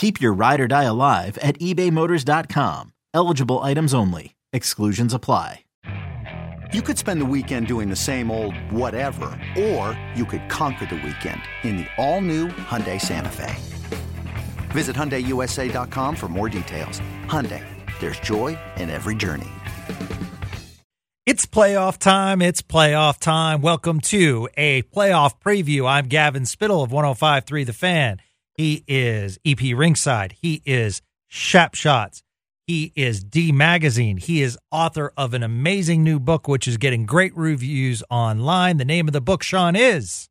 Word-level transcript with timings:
Keep 0.00 0.22
your 0.22 0.32
ride 0.32 0.60
or 0.62 0.66
die 0.66 0.84
alive 0.84 1.36
at 1.42 1.58
ebaymotors.com. 1.58 2.94
Eligible 3.12 3.58
items 3.58 3.92
only. 3.92 4.34
Exclusions 4.50 5.12
apply. 5.12 5.66
You 6.72 6.80
could 6.80 6.96
spend 6.96 7.20
the 7.20 7.26
weekend 7.26 7.66
doing 7.66 7.90
the 7.90 7.96
same 7.96 8.30
old 8.30 8.54
whatever, 8.72 9.38
or 9.58 10.00
you 10.14 10.24
could 10.24 10.48
conquer 10.48 10.86
the 10.86 10.94
weekend 11.04 11.42
in 11.64 11.76
the 11.76 11.86
all-new 11.98 12.48
Hyundai 12.48 12.98
Santa 12.98 13.28
Fe. 13.28 13.54
Visit 14.70 14.96
HyundaiUSA.com 14.96 16.16
for 16.16 16.28
more 16.28 16.48
details. 16.48 17.02
Hyundai, 17.26 17.62
there's 18.00 18.20
joy 18.20 18.58
in 18.78 18.88
every 18.88 19.14
journey. 19.14 19.50
It's 21.26 21.44
playoff 21.44 21.98
time. 21.98 22.40
It's 22.40 22.62
playoff 22.62 23.20
time. 23.20 23.60
Welcome 23.60 24.00
to 24.02 24.48
a 24.56 24.80
playoff 24.80 25.34
preview. 25.44 25.86
I'm 25.86 26.06
Gavin 26.06 26.46
Spittle 26.46 26.82
of 26.82 26.90
1053 26.90 27.64
The 27.64 27.74
Fan. 27.74 28.22
He 28.60 28.84
is 28.86 29.38
EP 29.46 29.56
Rinkside. 29.56 30.32
He 30.32 30.60
is 30.66 31.00
Shap 31.28 31.74
Shots. 31.74 32.22
He 32.66 32.92
is 32.94 33.24
D 33.24 33.52
Magazine. 33.52 34.18
He 34.18 34.42
is 34.42 34.58
author 34.70 35.14
of 35.16 35.32
an 35.32 35.42
amazing 35.42 36.04
new 36.04 36.20
book, 36.20 36.46
which 36.46 36.68
is 36.68 36.76
getting 36.76 37.06
great 37.06 37.34
reviews 37.34 38.02
online. 38.10 38.76
The 38.76 38.84
name 38.84 39.08
of 39.08 39.14
the 39.14 39.20
book, 39.22 39.42
Sean, 39.42 39.74
is 39.74 40.28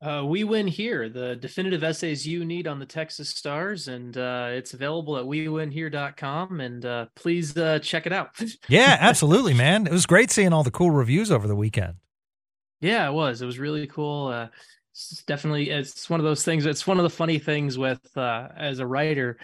uh, 0.00 0.24
We 0.24 0.44
Win 0.44 0.66
Here, 0.66 1.10
the 1.10 1.36
definitive 1.36 1.84
essays 1.84 2.26
you 2.26 2.42
need 2.42 2.66
on 2.66 2.78
the 2.78 2.86
Texas 2.86 3.28
Stars. 3.28 3.88
And 3.88 4.16
uh, 4.16 4.48
it's 4.52 4.72
available 4.72 5.18
at 5.18 5.26
wewinhere.com. 5.26 6.58
And 6.62 6.86
uh, 6.86 7.06
please 7.14 7.54
uh, 7.54 7.80
check 7.80 8.06
it 8.06 8.14
out. 8.14 8.30
yeah, 8.68 8.96
absolutely, 8.98 9.52
man. 9.52 9.86
It 9.86 9.92
was 9.92 10.06
great 10.06 10.30
seeing 10.30 10.54
all 10.54 10.64
the 10.64 10.70
cool 10.70 10.90
reviews 10.90 11.30
over 11.30 11.46
the 11.46 11.54
weekend. 11.54 11.96
Yeah, 12.80 13.10
it 13.10 13.12
was. 13.12 13.42
It 13.42 13.46
was 13.46 13.58
really 13.58 13.86
cool. 13.86 14.48
It's 14.92 15.24
definitely 15.24 15.70
it's 15.70 16.10
one 16.10 16.20
of 16.20 16.24
those 16.24 16.44
things 16.44 16.66
it's 16.66 16.86
one 16.86 16.98
of 16.98 17.02
the 17.02 17.10
funny 17.10 17.38
things 17.38 17.78
with 17.78 18.14
uh 18.16 18.48
as 18.54 18.78
a 18.78 18.86
writer 18.86 19.38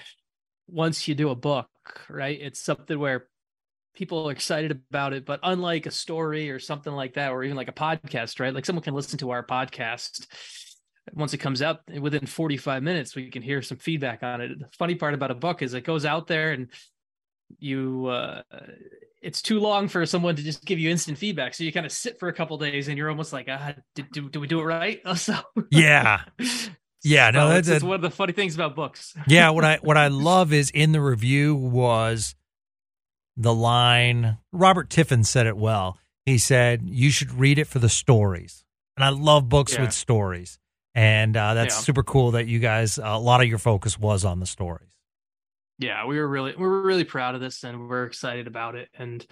once 0.69 1.09
you 1.09 1.15
do 1.15 1.31
a 1.31 1.35
book 1.35 1.69
right 2.11 2.39
it's 2.39 2.61
something 2.61 2.99
where 2.99 3.29
people 3.95 4.29
are 4.29 4.33
excited 4.33 4.71
about 4.73 5.15
it 5.15 5.25
but 5.25 5.41
unlike 5.43 5.87
a 5.87 5.91
story 5.91 6.51
or 6.51 6.59
something 6.59 6.93
like 6.93 7.15
that 7.15 7.33
or 7.33 7.45
even 7.45 7.57
like 7.57 7.69
a 7.69 7.73
podcast 7.73 8.41
right 8.41 8.53
like 8.53 8.67
someone 8.67 8.83
can 8.83 8.93
listen 8.93 9.19
to 9.19 9.31
our 9.31 9.43
podcast 9.43 10.27
once 11.15 11.33
it 11.33 11.39
comes 11.39 11.63
out 11.63 11.81
within 11.99 12.27
45 12.27 12.83
minutes 12.83 13.17
we 13.17 13.31
can 13.31 13.43
hear 13.43 13.63
some 13.63 13.79
feedback 13.79 14.23
on 14.23 14.41
it. 14.41 14.59
The 14.59 14.69
funny 14.79 14.95
part 14.95 15.15
about 15.15 15.31
a 15.31 15.35
book 15.35 15.63
is 15.63 15.75
it 15.75 15.85
goes 15.85 16.05
out 16.05 16.27
there 16.27 16.53
and 16.53 16.69
you 17.59 18.07
uh 18.07 18.43
it's 19.21 19.43
too 19.43 19.59
long 19.59 19.89
for 19.89 20.05
someone 20.07 20.37
to 20.37 20.43
just 20.43 20.65
give 20.65 20.79
you 20.79 20.91
instant 20.91 21.19
feedback. 21.19 21.55
So 21.55 21.65
you 21.65 21.73
kind 21.73 21.87
of 21.87 21.93
sit 21.93 22.19
for 22.19 22.29
a 22.29 22.33
couple 22.33 22.57
days 22.59 22.89
and 22.89 22.97
you're 22.97 23.11
almost 23.11 23.33
like, 23.33 23.49
ah, 23.51 23.75
did, 23.95 24.11
did, 24.13 24.31
did 24.31 24.39
we 24.39 24.47
do 24.47 24.61
it 24.61 24.65
right? 24.65 25.01
So 25.17 25.35
yeah. 25.71 26.23
Yeah, 27.05 27.31
no, 27.31 27.47
so 27.47 27.55
that's, 27.55 27.69
that's 27.69 27.85
one 27.85 27.95
of 27.95 28.03
the 28.03 28.11
funny 28.11 28.33
things 28.33 28.57
about 28.57 28.75
books. 28.75 29.15
yeah, 29.29 29.51
what 29.51 29.65
I 29.65 29.79
what 29.83 29.97
I 29.97 30.09
love 30.09 30.53
is 30.53 30.69
in 30.71 30.91
the 30.91 31.01
review 31.01 31.55
was 31.55 32.35
the 33.37 33.55
line 33.55 34.39
Robert 34.51 34.91
Tiffin 34.91 35.23
said 35.23 35.47
it 35.47 35.57
well. 35.57 35.97
He 36.27 36.39
said 36.39 36.83
you 36.85 37.11
should 37.11 37.31
read 37.33 37.61
it 37.61 37.69
for 37.69 37.79
the 37.79 37.89
stories, 37.89 38.65
and 38.97 39.05
I 39.05 39.11
love 39.11 39.49
books 39.49 39.75
yeah. 39.75 39.83
with 39.83 39.93
stories, 39.93 40.59
and 40.93 41.37
uh, 41.37 41.55
that's 41.55 41.77
yeah. 41.77 41.83
super 41.83 42.03
cool 42.03 42.33
that 42.33 42.49
you 42.49 42.59
guys 42.59 42.99
a 42.99 43.17
lot 43.17 43.43
of 43.43 43.47
your 43.47 43.59
focus 43.59 43.97
was 43.97 44.25
on 44.25 44.41
the 44.41 44.47
stories 44.47 44.98
yeah, 45.79 46.07
we 46.07 46.19
were 46.19 46.29
really 46.29 46.55
we 46.57 46.63
were 46.63 46.83
really 46.83 47.05
proud 47.05 47.35
of 47.35 47.41
this 47.41 47.65
and 47.65 47.89
we're 47.89 48.05
excited 48.05 48.47
about 48.47 48.75
it. 48.75 48.89
And 48.99 49.25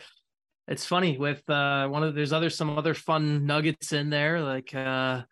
it's 0.68 0.84
funny 0.84 1.18
with 1.18 1.48
uh 1.48 1.88
one 1.88 2.02
of 2.02 2.14
there's 2.14 2.32
other 2.32 2.50
some 2.50 2.76
other 2.76 2.94
fun 2.94 3.46
nuggets 3.46 3.92
in 3.92 4.10
there 4.10 4.42
like 4.42 4.74
uh 4.74 5.22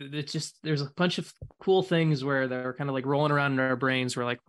it's 0.00 0.32
just 0.32 0.56
there's 0.62 0.82
a 0.82 0.90
bunch 0.96 1.18
of 1.18 1.32
cool 1.60 1.82
things 1.82 2.24
where 2.24 2.48
they're 2.48 2.74
kind 2.74 2.90
of 2.90 2.94
like 2.94 3.06
rolling 3.06 3.32
around 3.32 3.52
in 3.52 3.60
our 3.60 3.76
brains. 3.76 4.16
We're 4.16 4.24
like, 4.24 4.40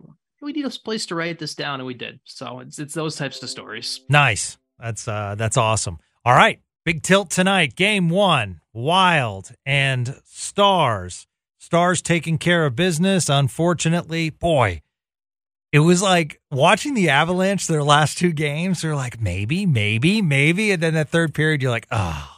we 0.42 0.52
need 0.52 0.66
a 0.66 0.70
place 0.70 1.06
to 1.06 1.14
write 1.14 1.38
this 1.38 1.54
down, 1.54 1.80
and 1.80 1.86
we 1.86 1.94
did. 1.94 2.20
So 2.24 2.60
it's 2.60 2.78
it's 2.78 2.94
those 2.94 3.16
types 3.16 3.42
of 3.42 3.50
stories. 3.50 4.00
Nice. 4.08 4.58
That's 4.78 5.08
uh 5.08 5.34
that's 5.36 5.56
awesome. 5.56 5.98
All 6.24 6.34
right, 6.34 6.60
big 6.84 7.02
tilt 7.02 7.30
tonight. 7.30 7.74
Game 7.76 8.08
one, 8.08 8.60
Wild 8.72 9.52
and 9.64 10.20
Stars. 10.24 11.26
Stars 11.58 12.00
taking 12.00 12.38
care 12.38 12.64
of 12.66 12.76
business. 12.76 13.28
Unfortunately, 13.28 14.30
boy, 14.30 14.82
it 15.72 15.80
was 15.80 16.00
like 16.00 16.40
watching 16.50 16.94
the 16.94 17.10
Avalanche 17.10 17.66
their 17.66 17.82
last 17.82 18.18
two 18.18 18.32
games. 18.32 18.82
They're 18.82 18.96
like 18.96 19.20
maybe, 19.20 19.66
maybe, 19.66 20.22
maybe, 20.22 20.70
and 20.72 20.82
then 20.82 20.94
that 20.94 21.08
third 21.08 21.34
period, 21.34 21.62
you're 21.62 21.70
like, 21.70 21.86
oh, 21.90 22.28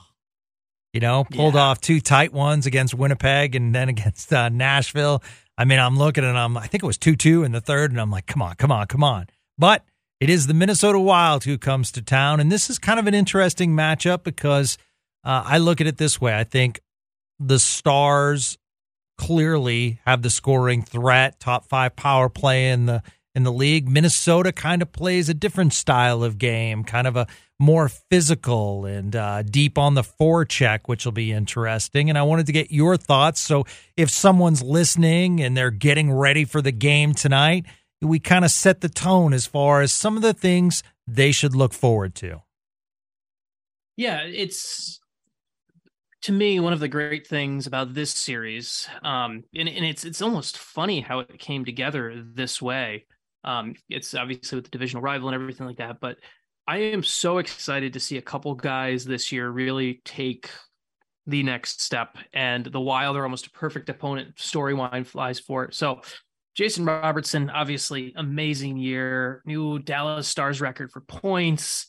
you 0.92 1.00
know, 1.00 1.24
pulled 1.24 1.54
yeah. 1.54 1.60
off 1.60 1.80
two 1.80 2.00
tight 2.00 2.32
ones 2.32 2.66
against 2.66 2.94
Winnipeg 2.94 3.54
and 3.54 3.74
then 3.74 3.88
against 3.88 4.32
uh, 4.32 4.48
Nashville. 4.48 5.22
I 5.56 5.64
mean, 5.64 5.78
I'm 5.78 5.98
looking 5.98 6.24
at 6.24 6.32
them. 6.32 6.56
I 6.56 6.66
think 6.66 6.82
it 6.82 6.86
was 6.86 6.98
two 6.98 7.16
two 7.16 7.44
in 7.44 7.52
the 7.52 7.60
third, 7.60 7.90
and 7.90 8.00
I'm 8.00 8.10
like, 8.10 8.26
come 8.26 8.42
on, 8.42 8.54
come 8.56 8.72
on, 8.72 8.86
come 8.86 9.04
on. 9.04 9.26
But 9.58 9.84
it 10.18 10.30
is 10.30 10.46
the 10.46 10.54
Minnesota 10.54 10.98
Wild 10.98 11.44
who 11.44 11.58
comes 11.58 11.92
to 11.92 12.02
town, 12.02 12.40
and 12.40 12.50
this 12.50 12.70
is 12.70 12.78
kind 12.78 12.98
of 12.98 13.06
an 13.06 13.14
interesting 13.14 13.76
matchup 13.76 14.24
because 14.24 14.78
uh, 15.22 15.42
I 15.44 15.58
look 15.58 15.80
at 15.80 15.86
it 15.86 15.98
this 15.98 16.20
way. 16.20 16.36
I 16.36 16.44
think 16.44 16.80
the 17.38 17.58
Stars 17.58 18.58
clearly 19.18 20.00
have 20.06 20.22
the 20.22 20.30
scoring 20.30 20.82
threat, 20.82 21.38
top 21.38 21.66
five 21.66 21.94
power 21.94 22.30
play 22.30 22.70
in 22.70 22.86
the 22.86 23.02
in 23.40 23.44
the 23.44 23.52
league. 23.52 23.88
Minnesota 23.88 24.52
kind 24.52 24.82
of 24.82 24.92
plays 24.92 25.30
a 25.30 25.34
different 25.34 25.72
style 25.72 26.22
of 26.22 26.36
game, 26.36 26.84
kind 26.84 27.06
of 27.06 27.16
a 27.16 27.26
more 27.58 27.88
physical 27.88 28.84
and 28.84 29.16
uh, 29.16 29.42
deep 29.42 29.78
on 29.78 29.94
the 29.94 30.02
forecheck, 30.02 30.80
which 30.86 31.04
will 31.04 31.12
be 31.12 31.32
interesting. 31.32 32.10
And 32.10 32.18
I 32.18 32.22
wanted 32.22 32.46
to 32.46 32.52
get 32.52 32.70
your 32.70 32.96
thoughts. 32.96 33.40
So 33.40 33.64
if 33.96 34.10
someone's 34.10 34.62
listening 34.62 35.40
and 35.40 35.56
they're 35.56 35.70
getting 35.70 36.12
ready 36.12 36.44
for 36.44 36.60
the 36.60 36.72
game 36.72 37.14
tonight, 37.14 37.64
we 38.02 38.18
kind 38.18 38.44
of 38.44 38.50
set 38.50 38.82
the 38.82 38.88
tone 38.88 39.32
as 39.32 39.46
far 39.46 39.80
as 39.80 39.90
some 39.90 40.16
of 40.16 40.22
the 40.22 40.34
things 40.34 40.82
they 41.06 41.32
should 41.32 41.54
look 41.54 41.72
forward 41.72 42.14
to. 42.16 42.42
Yeah, 43.96 44.22
it's 44.22 45.00
to 46.22 46.32
me 46.32 46.60
one 46.60 46.72
of 46.72 46.80
the 46.80 46.88
great 46.88 47.26
things 47.26 47.66
about 47.66 47.94
this 47.94 48.10
series 48.10 48.86
um 49.02 49.42
and, 49.54 49.70
and 49.70 49.86
it's 49.86 50.04
it's 50.04 50.20
almost 50.20 50.58
funny 50.58 51.00
how 51.00 51.20
it 51.20 51.38
came 51.38 51.64
together 51.64 52.22
this 52.34 52.60
way 52.60 53.06
um, 53.44 53.74
it's 53.88 54.14
obviously 54.14 54.56
with 54.56 54.64
the 54.64 54.70
divisional 54.70 55.02
rival 55.02 55.28
and 55.28 55.34
everything 55.34 55.66
like 55.66 55.78
that, 55.78 56.00
but 56.00 56.16
I 56.66 56.78
am 56.78 57.02
so 57.02 57.38
excited 57.38 57.94
to 57.94 58.00
see 58.00 58.16
a 58.16 58.22
couple 58.22 58.54
guys 58.54 59.04
this 59.04 59.32
year 59.32 59.48
really 59.48 60.02
take 60.04 60.50
the 61.26 61.42
next 61.42 61.80
step. 61.80 62.16
And 62.32 62.64
the 62.64 62.80
Wild 62.80 63.16
are 63.16 63.24
almost 63.24 63.46
a 63.46 63.50
perfect 63.50 63.88
opponent. 63.88 64.36
Storyline 64.36 65.06
flies 65.06 65.40
for 65.40 65.64
it. 65.64 65.74
So 65.74 66.02
Jason 66.54 66.84
Robertson, 66.84 67.50
obviously 67.50 68.12
amazing 68.16 68.76
year, 68.76 69.42
new 69.46 69.78
Dallas 69.78 70.28
Stars 70.28 70.60
record 70.60 70.90
for 70.92 71.00
points 71.00 71.86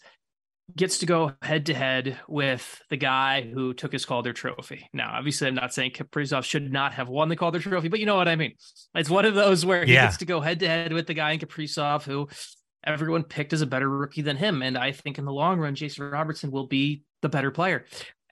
gets 0.76 1.00
to 1.00 1.06
go 1.06 1.34
head 1.42 1.68
to 1.68 1.74
head 1.74 2.18
with 2.28 2.82
the 2.90 2.98
guy 2.98 3.42
who 3.42 3.74
took 3.74 3.92
his 3.92 4.06
Calder 4.06 4.34
trophy. 4.34 4.88
Now, 4.94 5.12
obviously, 5.14 5.48
I'm 5.48 5.56
not 5.56 5.74
saying 5.74 5.92
Kaprizov 5.92 6.44
should 6.44 6.72
not 6.72 6.94
have 6.94 7.10
won 7.10 7.30
the 7.30 7.36
Calder 7.36 7.60
trophy, 7.60 7.88
but 7.88 8.00
you 8.00 8.06
know 8.06 8.16
what 8.16 8.28
I 8.28 8.36
mean. 8.36 8.54
It's 8.96 9.10
one 9.10 9.26
of 9.26 9.36
those 9.36 9.66
where 9.66 9.86
he 9.86 9.94
yeah. 9.94 10.06
gets 10.06 10.18
to 10.18 10.26
go 10.26 10.42
head 10.42 10.60
to 10.60 10.68
head 10.68 10.94
with 10.94 11.08
the 11.08 11.14
guy 11.14 11.32
in 11.32 11.40
Kaprizov 11.40 12.04
who 12.04 12.28
everyone 12.84 13.24
picked 13.24 13.54
as 13.54 13.62
a 13.62 13.68
better 13.68 13.90
rookie 13.90 14.22
than 14.22 14.38
him. 14.38 14.62
And 14.62 14.78
I 14.78 14.92
think 14.92 15.18
in 15.18 15.26
the 15.26 15.34
long 15.34 15.60
run, 15.60 15.76
Jason 15.76 16.10
Robertson 16.10 16.52
will 16.52 16.68
be 16.68 17.04
the 17.22 17.30
better 17.30 17.52
player. 17.52 17.86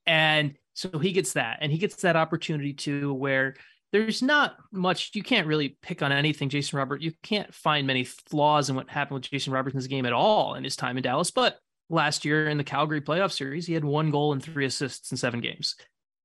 And 0.06 0.56
so 0.74 0.97
he 0.97 1.12
gets 1.12 1.33
that, 1.33 1.59
and 1.62 1.71
he 1.71 1.77
gets 1.77 1.97
that 1.97 2.15
opportunity 2.15 2.74
too, 2.74 3.13
where 3.13 3.56
there's 3.91 4.21
not 4.21 4.56
much 4.71 5.12
you 5.13 5.24
can't 5.24 5.47
really 5.47 5.77
pick 5.81 6.01
on 6.01 6.12
anything 6.12 6.50
jason 6.50 6.77
robert 6.77 7.01
you 7.01 7.12
can't 7.24 7.53
find 7.53 7.88
many 7.88 8.03
flaws 8.03 8.69
in 8.69 8.75
what 8.75 8.89
happened 8.89 9.15
with 9.15 9.31
jason 9.31 9.51
robertson's 9.51 9.88
game 9.88 10.06
at 10.06 10.13
all 10.13 10.56
in 10.56 10.63
his 10.63 10.75
time 10.75 10.97
in 10.97 11.01
dallas 11.01 11.31
but 11.31 11.57
last 11.89 12.25
year 12.25 12.47
in 12.47 12.57
the 12.57 12.63
Calgary 12.63 13.01
playoff 13.01 13.31
series, 13.31 13.65
he 13.65 13.74
had 13.74 13.83
one 13.83 14.12
goal 14.12 14.33
and 14.33 14.41
three 14.41 14.65
assists 14.65 15.12
in 15.12 15.18
seven 15.18 15.41
games. 15.41 15.75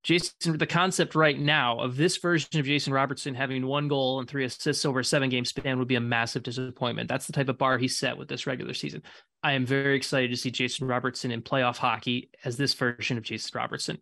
Jason, 0.05 0.59
the 0.59 0.67
concept 0.67 1.15
right 1.15 1.39
now 1.39 1.79
of 1.79 1.97
this 1.97 2.19
version 2.19 2.61
of 2.61 2.67
Jason 2.67 2.93
Robertson 2.93 3.35
having 3.35 3.67
one 3.67 3.89
goal 3.89 4.21
and 4.21 4.29
three 4.29 4.45
assists 4.45 4.85
over 4.85 5.01
a 5.01 5.05
seven 5.05 5.31
game 5.31 5.47
span 5.47 5.79
would 5.79 5.89
be 5.89 5.95
a 5.95 6.01
massive 6.01 6.43
disappointment. 6.43 7.09
That's 7.09 7.27
the 7.27 7.33
type 7.33 7.49
of 7.49 7.57
bar 7.57 7.79
he 7.79 7.89
set 7.89 8.19
with 8.19 8.29
this 8.29 8.47
regular 8.47 8.75
season. 8.75 9.03
I 9.43 9.53
am 9.53 9.65
very 9.65 9.97
excited 9.97 10.31
to 10.31 10.37
see 10.37 10.51
Jason 10.51 10.87
Robertson 10.87 11.31
in 11.31 11.41
playoff 11.41 11.79
hockey 11.79 12.29
as 12.45 12.59
this 12.59 12.75
version 12.75 13.17
of 13.17 13.25
Jason 13.25 13.53
Robertson. 13.55 13.99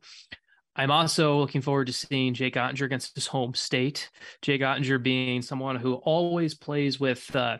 I'm 0.74 0.90
also 0.90 1.38
looking 1.38 1.60
forward 1.60 1.86
to 1.86 1.92
seeing 1.92 2.34
Jake 2.34 2.54
Oettinger 2.54 2.86
against 2.86 3.14
his 3.14 3.28
home 3.28 3.54
state. 3.54 4.10
Jake 4.40 4.62
Oettinger 4.62 5.00
being 5.00 5.42
someone 5.42 5.76
who 5.76 5.94
always 5.94 6.54
plays 6.54 6.98
with 6.98 7.34
uh, 7.36 7.58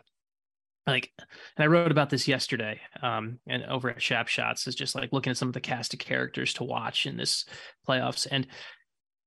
like 0.85 1.11
and 1.17 1.63
i 1.63 1.67
wrote 1.67 1.91
about 1.91 2.09
this 2.09 2.27
yesterday 2.27 2.79
um 3.01 3.39
and 3.47 3.63
over 3.65 3.89
at 3.89 4.01
shap 4.01 4.27
shots 4.27 4.67
is 4.67 4.75
just 4.75 4.95
like 4.95 5.13
looking 5.13 5.31
at 5.31 5.37
some 5.37 5.47
of 5.47 5.53
the 5.53 5.61
cast 5.61 5.93
of 5.93 5.99
characters 5.99 6.53
to 6.53 6.63
watch 6.63 7.05
in 7.05 7.17
this 7.17 7.45
playoffs 7.87 8.27
and 8.29 8.47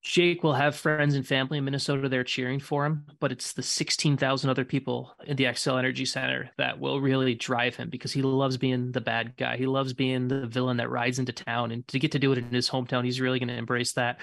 jake 0.02 0.42
will 0.42 0.52
have 0.54 0.76
friends 0.76 1.14
and 1.14 1.26
family 1.26 1.58
in 1.58 1.64
minnesota 1.64 2.08
there 2.08 2.22
cheering 2.22 2.60
for 2.60 2.84
him 2.84 3.04
but 3.18 3.32
it's 3.32 3.54
the 3.54 3.62
16000 3.62 4.50
other 4.50 4.64
people 4.64 5.14
in 5.26 5.36
the 5.36 5.44
xcel 5.44 5.78
energy 5.78 6.04
center 6.04 6.50
that 6.58 6.78
will 6.78 7.00
really 7.00 7.34
drive 7.34 7.74
him 7.74 7.88
because 7.90 8.12
he 8.12 8.22
loves 8.22 8.56
being 8.56 8.92
the 8.92 9.00
bad 9.00 9.36
guy. 9.36 9.56
He 9.56 9.66
loves 9.66 9.92
being 9.92 10.28
the 10.28 10.46
villain 10.46 10.76
that 10.78 10.90
rides 10.90 11.18
into 11.18 11.32
town 11.32 11.70
and 11.70 11.86
to 11.88 11.98
get 11.98 12.12
to 12.12 12.18
do 12.18 12.32
it 12.32 12.38
in 12.38 12.50
his 12.50 12.68
hometown 12.68 13.04
he's 13.04 13.20
really 13.20 13.38
going 13.38 13.48
to 13.48 13.54
embrace 13.54 13.92
that. 13.94 14.20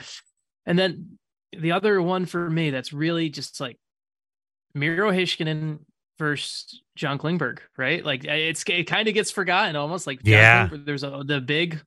And 0.66 0.78
then 0.78 1.18
the 1.52 1.74
other 1.74 2.02
one 2.02 2.26
for 2.26 2.50
me 2.50 2.70
that's 2.70 2.94
really 2.94 3.30
just 3.30 3.60
like 3.60 3.78
miro 4.74 5.12
heiskanen 5.12 5.80
versus 6.24 6.82
John 6.96 7.18
Klingberg, 7.18 7.60
right? 7.78 8.04
Like 8.04 8.24
it's 8.24 8.64
it 8.68 8.88
kind 8.88 9.08
of 9.08 9.14
gets 9.14 9.32
forgotten 9.32 9.76
almost. 9.76 10.08
Like 10.08 10.22
yeah, 10.24 10.70
there's 10.72 11.04
a 11.04 11.24
the 11.26 11.42
big 11.42 11.82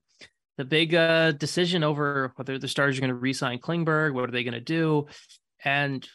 the 0.58 0.64
big 0.64 0.94
uh, 0.94 1.32
decision 1.32 1.82
over 1.82 2.32
whether 2.36 2.58
the 2.58 2.68
Stars 2.68 2.96
are 2.96 3.00
going 3.00 3.08
to 3.08 3.14
re-sign 3.14 3.58
Klingberg. 3.58 4.14
What 4.14 4.28
are 4.28 4.32
they 4.32 4.44
going 4.44 4.54
to 4.54 4.60
do? 4.60 5.06
And 5.64 6.06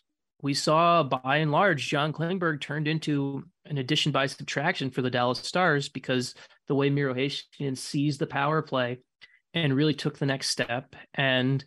we 0.42 0.54
saw 0.54 1.04
by 1.04 1.38
and 1.38 1.52
large 1.52 1.88
John 1.88 2.14
Klingberg 2.14 2.62
turned 2.62 2.88
into 2.88 3.44
an 3.66 3.78
addition 3.78 4.12
by 4.12 4.28
subtraction 4.28 4.92
for 4.92 5.02
the 5.02 5.12
Dallas 5.12 5.40
Stars 5.40 5.90
because 5.90 6.36
the 6.68 6.76
way 6.76 6.90
Miro 6.90 7.14
Heiskanen 7.14 7.78
sees 7.78 8.18
the 8.18 8.28
power 8.28 8.62
play 8.62 9.00
and 9.54 9.76
really 9.76 9.94
took 9.94 10.18
the 10.18 10.26
next 10.26 10.50
step 10.50 10.96
and 11.14 11.64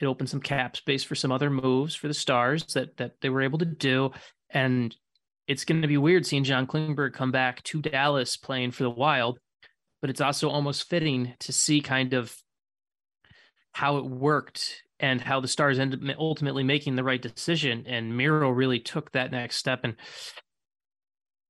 it 0.00 0.06
opened 0.06 0.28
some 0.28 0.40
cap 0.40 0.76
space 0.76 1.04
for 1.04 1.14
some 1.14 1.32
other 1.32 1.50
moves 1.50 1.94
for 1.94 2.08
the 2.08 2.14
Stars 2.14 2.64
that 2.74 2.96
that 2.96 3.12
they 3.20 3.28
were 3.28 3.42
able 3.42 3.58
to 3.58 3.64
do 3.64 4.10
and 4.50 4.94
it's 5.52 5.66
going 5.66 5.82
to 5.82 5.88
be 5.88 5.98
weird 5.98 6.24
seeing 6.24 6.44
John 6.44 6.66
Klingberg 6.66 7.12
come 7.12 7.30
back 7.30 7.62
to 7.64 7.82
Dallas 7.82 8.38
playing 8.38 8.70
for 8.70 8.84
the 8.84 8.90
Wild, 8.90 9.38
but 10.00 10.08
it's 10.08 10.22
also 10.22 10.48
almost 10.48 10.88
fitting 10.88 11.34
to 11.40 11.52
see 11.52 11.82
kind 11.82 12.14
of 12.14 12.34
how 13.72 13.98
it 13.98 14.06
worked 14.06 14.82
and 14.98 15.20
how 15.20 15.40
the 15.40 15.48
Stars 15.48 15.78
ended 15.78 16.08
up 16.08 16.16
ultimately 16.18 16.64
making 16.64 16.96
the 16.96 17.04
right 17.04 17.20
decision. 17.20 17.84
And 17.86 18.16
Miro 18.16 18.48
really 18.48 18.80
took 18.80 19.12
that 19.12 19.30
next 19.30 19.56
step. 19.56 19.80
And 19.84 19.96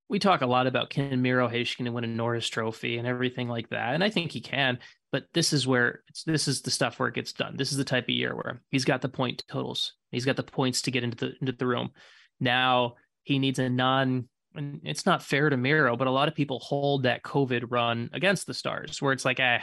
we 0.08 0.18
talk 0.18 0.40
a 0.40 0.46
lot 0.46 0.66
about 0.66 0.90
can 0.90 1.22
Miro 1.22 1.48
Heiskanen 1.48 1.92
win 1.92 2.02
a 2.02 2.08
Norris 2.08 2.48
Trophy 2.48 2.98
and 2.98 3.06
everything 3.06 3.48
like 3.48 3.68
that, 3.70 3.94
and 3.94 4.02
I 4.02 4.10
think 4.10 4.32
he 4.32 4.40
can. 4.40 4.80
But 5.12 5.26
this 5.32 5.52
is 5.52 5.64
where 5.64 6.02
it's 6.08 6.24
this 6.24 6.48
is 6.48 6.62
the 6.62 6.72
stuff 6.72 6.98
where 6.98 7.08
it 7.08 7.14
gets 7.14 7.32
done. 7.32 7.56
This 7.56 7.70
is 7.70 7.78
the 7.78 7.84
type 7.84 8.04
of 8.04 8.10
year 8.10 8.34
where 8.34 8.62
he's 8.70 8.84
got 8.84 9.00
the 9.00 9.08
point 9.08 9.44
totals. 9.48 9.92
He's 10.10 10.24
got 10.24 10.36
the 10.36 10.42
points 10.42 10.82
to 10.82 10.90
get 10.90 11.04
into 11.04 11.16
the 11.16 11.32
into 11.40 11.52
the 11.52 11.66
room. 11.66 11.90
Now 12.40 12.96
he 13.24 13.38
needs 13.38 13.58
a 13.58 13.68
non 13.68 14.28
and 14.54 14.80
it's 14.84 15.06
not 15.06 15.22
fair 15.22 15.48
to 15.48 15.56
Miro, 15.56 15.96
but 15.96 16.06
a 16.06 16.10
lot 16.10 16.28
of 16.28 16.34
people 16.34 16.58
hold 16.58 17.04
that 17.04 17.22
COVID 17.22 17.64
run 17.70 18.10
against 18.12 18.46
the 18.46 18.54
stars 18.54 19.00
where 19.00 19.12
it's 19.12 19.24
like, 19.24 19.40
eh, 19.40 19.60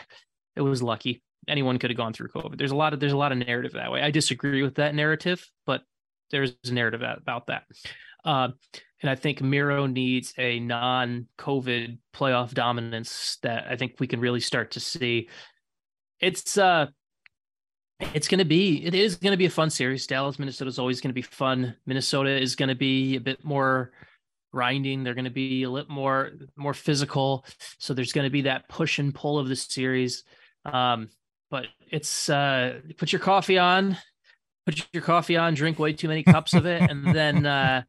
it 0.56 0.62
was 0.62 0.82
lucky. 0.82 1.22
Anyone 1.48 1.80
could 1.80 1.90
have 1.90 1.98
gone 1.98 2.14
through 2.14 2.30
COVID. 2.30 2.58
There's 2.58 2.72
a 2.72 2.76
lot 2.76 2.94
of 2.94 3.00
there's 3.00 3.14
a 3.14 3.18
lot 3.18 3.32
of 3.32 3.38
narrative 3.38 3.74
that 3.74 3.92
way. 3.92 4.02
I 4.02 4.12
disagree 4.12 4.64
with 4.64 4.76
that 4.76 4.96
narrative, 4.96 5.48
but 5.66 5.82
there's 6.32 6.56
a 6.66 6.74
narrative 6.74 7.02
about 7.02 7.48
that. 7.48 7.64
Uh, 8.26 8.50
and 9.02 9.10
I 9.10 9.16
think 9.16 9.42
Miro 9.42 9.86
needs 9.86 10.34
a 10.38 10.60
non-COVID 10.60 11.98
playoff 12.14 12.54
dominance 12.54 13.38
that 13.44 13.68
I 13.70 13.78
think 13.78 13.96
we 14.00 14.08
can 14.08 14.20
really 14.20 14.42
start 14.42 14.72
to 14.72 14.80
see. 14.80 15.30
It's 16.20 16.58
uh 16.58 16.88
it's 18.00 18.28
going 18.28 18.40
to 18.40 18.46
be 18.46 18.86
it 18.86 18.96
is 18.96 19.16
going 19.16 19.32
to 19.32 19.38
be 19.38 19.46
a 19.46 19.50
fun 19.50 19.70
series. 19.70 20.08
Dallas 20.08 20.40
minnesota 20.40 20.70
is 20.70 20.80
always 20.80 21.02
going 21.02 21.10
to 21.10 21.16
be 21.16 21.22
fun. 21.22 21.76
Minnesota 21.86 22.30
is 22.30 22.56
going 22.56 22.70
to 22.70 22.76
be 22.76 23.16
a 23.16 23.22
bit 23.22 23.44
more 23.44 23.92
grinding. 24.54 25.04
They're 25.04 25.14
going 25.14 25.26
to 25.26 25.32
be 25.32 25.64
a 25.64 25.70
little 25.70 25.94
more 25.94 26.32
more 26.56 26.74
physical. 26.74 27.46
So 27.78 27.94
there's 27.94 28.14
going 28.14 28.26
to 28.26 28.32
be 28.32 28.44
that 28.44 28.70
push 28.70 29.00
and 29.00 29.14
pull 29.14 29.38
of 29.38 29.48
the 29.48 29.56
series. 29.56 30.24
Um 30.66 31.10
but 31.52 31.66
it's 31.90 32.30
uh 32.30 32.80
put 32.98 33.12
your 33.12 33.20
coffee 33.20 33.58
on 33.58 33.98
put 34.72 34.88
your 34.94 35.04
coffee 35.04 35.38
on 35.38 35.54
drink 35.54 35.80
way 35.80 35.94
too 35.94 36.08
many 36.08 36.24
cups 36.24 36.54
of 36.54 36.66
it 36.66 36.82
and 36.82 37.16
then 37.16 37.46
uh 37.46 37.82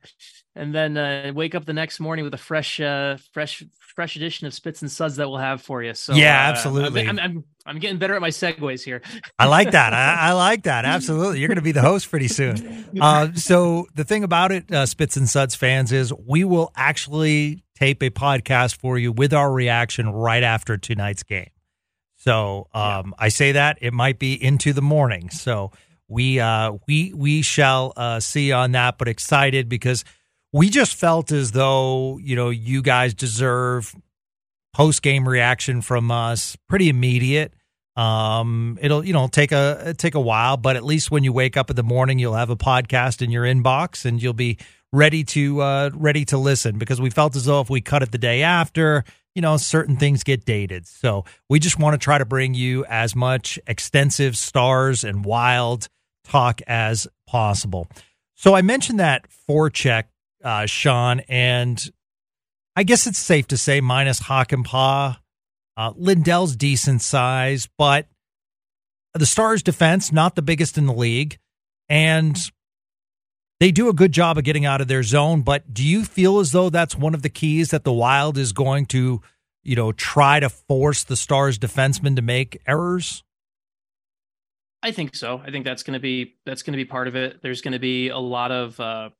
and 0.56 0.74
then 0.74 0.96
uh, 0.96 1.32
wake 1.34 1.54
up 1.54 1.64
the 1.64 1.72
next 1.72 2.00
morning 2.00 2.24
with 2.24 2.34
a 2.34 2.38
fresh, 2.38 2.80
uh, 2.80 3.16
fresh, 3.32 3.62
fresh 3.94 4.16
edition 4.16 4.46
of 4.46 4.54
Spits 4.54 4.82
and 4.82 4.90
Suds 4.90 5.16
that 5.16 5.28
we'll 5.28 5.38
have 5.38 5.62
for 5.62 5.82
you. 5.82 5.94
So 5.94 6.12
yeah, 6.12 6.46
uh, 6.46 6.50
absolutely. 6.50 7.06
I'm, 7.06 7.18
I'm, 7.18 7.44
I'm 7.64 7.78
getting 7.78 7.98
better 7.98 8.14
at 8.14 8.20
my 8.20 8.30
segues 8.30 8.82
here. 8.82 9.00
I 9.38 9.46
like 9.46 9.70
that. 9.70 9.94
I, 9.94 10.14
I, 10.20 10.32
like 10.32 10.64
that. 10.64 10.84
Absolutely. 10.84 11.38
You're 11.38 11.48
going 11.48 11.56
to 11.56 11.62
be 11.62 11.72
the 11.72 11.82
host 11.82 12.10
pretty 12.10 12.28
soon. 12.28 12.88
Uh, 13.00 13.32
so 13.34 13.86
the 13.94 14.04
thing 14.04 14.24
about 14.24 14.50
it, 14.50 14.72
uh, 14.72 14.86
Spits 14.86 15.16
and 15.16 15.28
Suds 15.28 15.54
fans, 15.54 15.92
is 15.92 16.12
we 16.12 16.42
will 16.42 16.72
actually 16.74 17.62
tape 17.76 18.02
a 18.02 18.10
podcast 18.10 18.76
for 18.76 18.98
you 18.98 19.12
with 19.12 19.32
our 19.32 19.52
reaction 19.52 20.10
right 20.10 20.42
after 20.42 20.76
tonight's 20.76 21.22
game. 21.22 21.50
So 22.16 22.68
um, 22.74 22.82
yeah. 22.82 23.02
I 23.18 23.28
say 23.28 23.52
that 23.52 23.78
it 23.80 23.94
might 23.94 24.18
be 24.18 24.34
into 24.34 24.72
the 24.72 24.82
morning. 24.82 25.30
So 25.30 25.70
we 26.10 26.40
uh, 26.40 26.72
we 26.88 27.12
we 27.14 27.40
shall 27.40 27.92
uh, 27.96 28.18
see 28.18 28.50
on 28.50 28.72
that, 28.72 28.98
but 28.98 29.06
excited 29.06 29.68
because 29.68 30.04
we 30.52 30.68
just 30.68 30.96
felt 30.96 31.30
as 31.30 31.52
though 31.52 32.18
you 32.18 32.34
know 32.34 32.50
you 32.50 32.82
guys 32.82 33.14
deserve 33.14 33.94
post 34.74 35.02
game 35.02 35.26
reaction 35.28 35.82
from 35.82 36.10
us 36.10 36.56
pretty 36.68 36.88
immediate. 36.88 37.54
Um 37.96 38.78
it'll 38.80 39.04
you 39.04 39.12
know 39.12 39.28
take 39.28 39.50
a 39.52 39.94
take 39.98 40.14
a 40.14 40.20
while 40.20 40.56
but 40.56 40.76
at 40.76 40.84
least 40.84 41.10
when 41.10 41.24
you 41.24 41.32
wake 41.32 41.56
up 41.56 41.70
in 41.70 41.76
the 41.76 41.82
morning 41.82 42.20
you'll 42.20 42.34
have 42.34 42.48
a 42.48 42.56
podcast 42.56 43.20
in 43.20 43.32
your 43.32 43.42
inbox 43.42 44.04
and 44.04 44.22
you'll 44.22 44.32
be 44.32 44.58
ready 44.92 45.24
to 45.24 45.60
uh 45.60 45.90
ready 45.94 46.24
to 46.26 46.38
listen 46.38 46.78
because 46.78 47.00
we 47.00 47.10
felt 47.10 47.34
as 47.34 47.46
though 47.46 47.60
if 47.60 47.68
we 47.68 47.80
cut 47.80 48.04
it 48.04 48.12
the 48.12 48.16
day 48.16 48.42
after 48.42 49.04
you 49.34 49.42
know 49.42 49.56
certain 49.56 49.96
things 49.96 50.22
get 50.22 50.44
dated. 50.44 50.86
So 50.86 51.24
we 51.48 51.58
just 51.58 51.78
want 51.78 51.94
to 51.94 51.98
try 51.98 52.18
to 52.18 52.24
bring 52.24 52.54
you 52.54 52.84
as 52.86 53.14
much 53.14 53.58
extensive 53.66 54.36
stars 54.36 55.04
and 55.04 55.24
wild 55.24 55.88
talk 56.30 56.60
as 56.66 57.08
possible 57.26 57.88
so 58.34 58.54
i 58.54 58.62
mentioned 58.62 59.00
that 59.00 59.26
forecheck 59.48 60.04
uh, 60.44 60.66
Sean, 60.66 61.20
and 61.28 61.90
I 62.76 62.82
guess 62.82 63.06
it's 63.06 63.18
safe 63.18 63.48
to 63.48 63.56
say 63.56 63.80
minus 63.80 64.20
Hakanpää. 64.20 65.16
Uh, 65.76 65.92
Lindell's 65.96 66.56
decent 66.56 67.00
size, 67.00 67.68
but 67.78 68.06
the 69.14 69.26
Stars' 69.26 69.62
defense 69.62 70.12
not 70.12 70.34
the 70.34 70.42
biggest 70.42 70.76
in 70.76 70.86
the 70.86 70.92
league, 70.92 71.38
and 71.88 72.36
they 73.60 73.70
do 73.70 73.88
a 73.88 73.94
good 73.94 74.12
job 74.12 74.36
of 74.36 74.44
getting 74.44 74.66
out 74.66 74.80
of 74.80 74.88
their 74.88 75.02
zone. 75.02 75.42
But 75.42 75.72
do 75.72 75.82
you 75.84 76.04
feel 76.04 76.38
as 76.38 76.52
though 76.52 76.70
that's 76.70 76.96
one 76.96 77.14
of 77.14 77.22
the 77.22 77.30
keys 77.30 77.70
that 77.70 77.84
the 77.84 77.92
Wild 77.92 78.36
is 78.36 78.52
going 78.52 78.86
to, 78.86 79.22
you 79.62 79.76
know, 79.76 79.92
try 79.92 80.40
to 80.40 80.50
force 80.50 81.02
the 81.04 81.16
Stars' 81.16 81.58
defensemen 81.58 82.16
to 82.16 82.22
make 82.22 82.60
errors? 82.66 83.22
I 84.82 84.92
think 84.92 85.14
so. 85.14 85.42
I 85.44 85.50
think 85.50 85.64
that's 85.64 85.82
going 85.82 85.94
to 85.94 86.00
be 86.00 86.36
that's 86.46 86.62
going 86.62 86.72
to 86.72 86.78
be 86.78 86.84
part 86.84 87.08
of 87.08 87.16
it. 87.16 87.40
There's 87.42 87.60
going 87.60 87.72
to 87.72 87.78
be 87.78 88.08
a 88.08 88.18
lot 88.18 88.50
of 88.50 88.78
uh, 88.80 89.10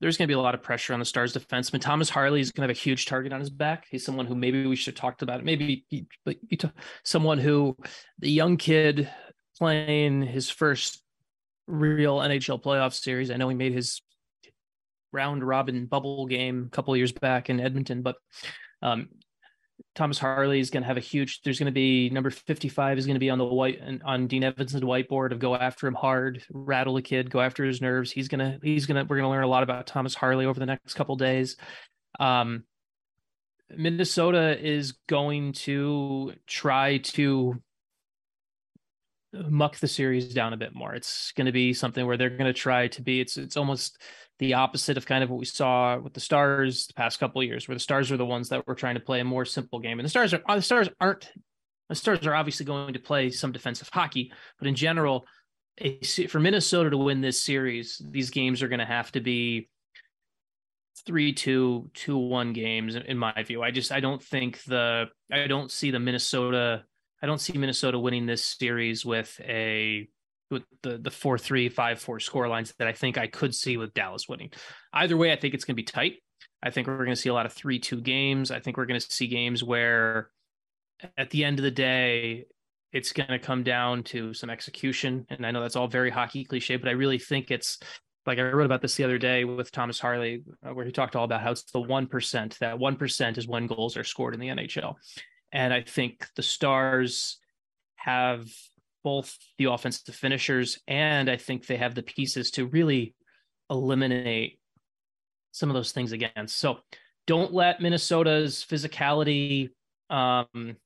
there's 0.00 0.16
going 0.16 0.26
to 0.26 0.32
be 0.32 0.38
a 0.38 0.40
lot 0.40 0.54
of 0.54 0.62
pressure 0.62 0.92
on 0.92 0.98
the 0.98 1.04
Stars 1.04 1.34
defenseman. 1.34 1.80
Thomas 1.80 2.08
Harley 2.08 2.40
is 2.40 2.52
going 2.52 2.66
to 2.66 2.70
have 2.72 2.76
a 2.76 2.80
huge 2.80 3.06
target 3.06 3.32
on 3.32 3.40
his 3.40 3.50
back. 3.50 3.86
He's 3.90 4.04
someone 4.04 4.26
who 4.26 4.34
maybe 4.34 4.66
we 4.66 4.76
should 4.76 4.94
have 4.94 5.00
talked 5.00 5.22
about 5.22 5.40
it. 5.40 5.44
Maybe 5.44 5.84
he, 5.88 6.06
he, 6.48 6.58
someone 7.04 7.38
who 7.38 7.76
the 8.18 8.30
young 8.30 8.56
kid 8.56 9.10
playing 9.58 10.22
his 10.22 10.48
first 10.48 11.02
real 11.66 12.18
NHL 12.18 12.62
playoff 12.62 12.94
series. 12.94 13.30
I 13.30 13.36
know 13.36 13.48
he 13.48 13.56
made 13.56 13.72
his 13.72 14.00
round 15.12 15.42
robin 15.42 15.86
bubble 15.86 16.26
game 16.26 16.64
a 16.66 16.70
couple 16.70 16.96
years 16.96 17.12
back 17.12 17.50
in 17.50 17.60
Edmonton, 17.60 18.02
but 18.02 18.16
um, 18.82 19.08
Thomas 19.94 20.18
Harley 20.18 20.60
is 20.60 20.70
going 20.70 20.82
to 20.82 20.86
have 20.86 20.96
a 20.96 21.00
huge. 21.00 21.42
There's 21.42 21.58
going 21.58 21.66
to 21.66 21.72
be 21.72 22.10
number 22.10 22.30
55 22.30 22.98
is 22.98 23.06
going 23.06 23.14
to 23.14 23.20
be 23.20 23.30
on 23.30 23.38
the 23.38 23.44
white 23.44 23.80
on 24.04 24.26
Dean 24.26 24.42
Evason's 24.42 24.82
whiteboard 24.82 25.32
of 25.32 25.38
go 25.38 25.54
after 25.54 25.86
him 25.86 25.94
hard, 25.94 26.42
rattle 26.52 26.94
the 26.94 27.02
kid, 27.02 27.30
go 27.30 27.40
after 27.40 27.64
his 27.64 27.80
nerves. 27.80 28.10
He's 28.10 28.28
gonna 28.28 28.58
he's 28.62 28.86
gonna 28.86 29.04
we're 29.04 29.16
gonna 29.16 29.30
learn 29.30 29.44
a 29.44 29.48
lot 29.48 29.62
about 29.62 29.86
Thomas 29.86 30.14
Harley 30.14 30.46
over 30.46 30.60
the 30.60 30.66
next 30.66 30.94
couple 30.94 31.16
days. 31.16 31.56
Um, 32.20 32.64
Minnesota 33.70 34.56
is 34.58 34.92
going 35.08 35.52
to 35.52 36.32
try 36.46 36.98
to 36.98 37.60
muck 39.32 39.76
the 39.76 39.88
series 39.88 40.32
down 40.32 40.52
a 40.52 40.56
bit 40.56 40.74
more. 40.74 40.94
It's 40.94 41.32
going 41.32 41.46
to 41.46 41.52
be 41.52 41.74
something 41.74 42.06
where 42.06 42.16
they're 42.16 42.30
going 42.30 42.44
to 42.44 42.52
try 42.52 42.88
to 42.88 43.02
be. 43.02 43.20
It's 43.20 43.36
it's 43.36 43.56
almost 43.56 44.00
the 44.38 44.54
opposite 44.54 44.96
of 44.96 45.06
kind 45.06 45.24
of 45.24 45.30
what 45.30 45.38
we 45.38 45.44
saw 45.44 45.98
with 45.98 46.14
the 46.14 46.20
Stars 46.20 46.86
the 46.86 46.94
past 46.94 47.18
couple 47.18 47.42
years, 47.42 47.66
where 47.66 47.74
the 47.74 47.80
Stars 47.80 48.12
are 48.12 48.16
the 48.16 48.26
ones 48.26 48.48
that 48.48 48.66
were 48.66 48.74
trying 48.74 48.94
to 48.94 49.00
play 49.00 49.20
a 49.20 49.24
more 49.24 49.44
simple 49.44 49.80
game, 49.80 49.98
and 49.98 50.04
the 50.04 50.10
Stars 50.10 50.34
are 50.34 50.42
uh, 50.48 50.56
the 50.56 50.62
Stars 50.62 50.88
aren't 51.00 51.30
the 51.88 51.94
Stars 51.94 52.26
are 52.26 52.34
obviously 52.34 52.66
going 52.66 52.92
to 52.92 53.00
play 53.00 53.30
some 53.30 53.52
defensive 53.52 53.88
hockey, 53.92 54.32
but 54.58 54.68
in 54.68 54.74
general, 54.74 55.26
a, 55.78 56.00
for 56.28 56.40
Minnesota 56.40 56.90
to 56.90 56.98
win 56.98 57.20
this 57.20 57.42
series, 57.42 58.00
these 58.10 58.30
games 58.30 58.62
are 58.62 58.68
going 58.68 58.80
to 58.80 58.84
have 58.84 59.10
to 59.12 59.20
be 59.20 59.68
three 61.06 61.32
two 61.32 61.90
two 61.94 62.18
one 62.18 62.52
games 62.52 62.94
in 62.96 63.16
my 63.18 63.42
view. 63.42 63.62
I 63.62 63.70
just 63.70 63.92
I 63.92 64.00
don't 64.00 64.22
think 64.22 64.62
the 64.64 65.06
I 65.32 65.46
don't 65.46 65.70
see 65.70 65.90
the 65.90 66.00
Minnesota 66.00 66.84
I 67.22 67.26
don't 67.26 67.40
see 67.40 67.56
Minnesota 67.58 67.98
winning 67.98 68.26
this 68.26 68.44
series 68.44 69.04
with 69.04 69.40
a 69.40 70.08
with 70.50 70.64
the 70.82 70.98
the 70.98 71.10
four 71.10 71.38
three 71.38 71.68
five 71.68 72.00
four 72.00 72.20
score 72.20 72.48
lines 72.48 72.74
that 72.78 72.88
I 72.88 72.92
think 72.92 73.18
I 73.18 73.26
could 73.26 73.54
see 73.54 73.76
with 73.76 73.94
Dallas 73.94 74.28
winning. 74.28 74.50
Either 74.92 75.16
way, 75.16 75.32
I 75.32 75.36
think 75.36 75.54
it's 75.54 75.64
going 75.64 75.74
to 75.74 75.82
be 75.82 75.84
tight. 75.84 76.14
I 76.62 76.70
think 76.70 76.86
we're 76.86 76.96
going 76.96 77.10
to 77.10 77.16
see 77.16 77.28
a 77.28 77.34
lot 77.34 77.46
of 77.46 77.52
three 77.52 77.78
two 77.78 78.00
games. 78.00 78.50
I 78.50 78.60
think 78.60 78.76
we're 78.76 78.86
going 78.86 79.00
to 79.00 79.06
see 79.10 79.26
games 79.26 79.62
where, 79.62 80.30
at 81.16 81.30
the 81.30 81.44
end 81.44 81.58
of 81.58 81.62
the 81.62 81.70
day, 81.70 82.46
it's 82.92 83.12
going 83.12 83.28
to 83.28 83.38
come 83.38 83.62
down 83.62 84.02
to 84.02 84.34
some 84.34 84.50
execution. 84.50 85.26
And 85.28 85.46
I 85.46 85.50
know 85.50 85.60
that's 85.60 85.76
all 85.76 85.88
very 85.88 86.10
hockey 86.10 86.44
cliche, 86.44 86.76
but 86.76 86.88
I 86.88 86.92
really 86.92 87.18
think 87.18 87.50
it's 87.50 87.78
like 88.26 88.38
I 88.38 88.42
wrote 88.42 88.66
about 88.66 88.82
this 88.82 88.94
the 88.94 89.04
other 89.04 89.18
day 89.18 89.44
with 89.44 89.72
Thomas 89.72 90.00
Harley, 90.00 90.42
uh, 90.66 90.74
where 90.74 90.84
he 90.84 90.92
talked 90.92 91.16
all 91.16 91.24
about 91.24 91.42
how 91.42 91.52
it's 91.52 91.64
the 91.64 91.80
1%. 91.80 92.58
That 92.58 92.76
1% 92.76 93.38
is 93.38 93.48
when 93.48 93.66
goals 93.66 93.96
are 93.96 94.04
scored 94.04 94.34
in 94.34 94.40
the 94.40 94.48
NHL. 94.48 94.94
And 95.52 95.72
I 95.72 95.82
think 95.82 96.26
the 96.36 96.42
Stars 96.42 97.38
have 97.96 98.46
both 99.04 99.36
the 99.58 99.66
offensive 99.66 100.14
finishers 100.14 100.78
and 100.86 101.30
I 101.30 101.36
think 101.36 101.66
they 101.66 101.76
have 101.76 101.94
the 101.94 102.02
pieces 102.02 102.50
to 102.52 102.66
really 102.66 103.14
eliminate 103.70 104.58
some 105.52 105.70
of 105.70 105.74
those 105.74 105.92
things 105.92 106.12
against. 106.12 106.58
So 106.58 106.78
don't 107.26 107.52
let 107.52 107.80
Minnesota's 107.80 108.64
physicality 108.68 109.70
um, 110.10 110.76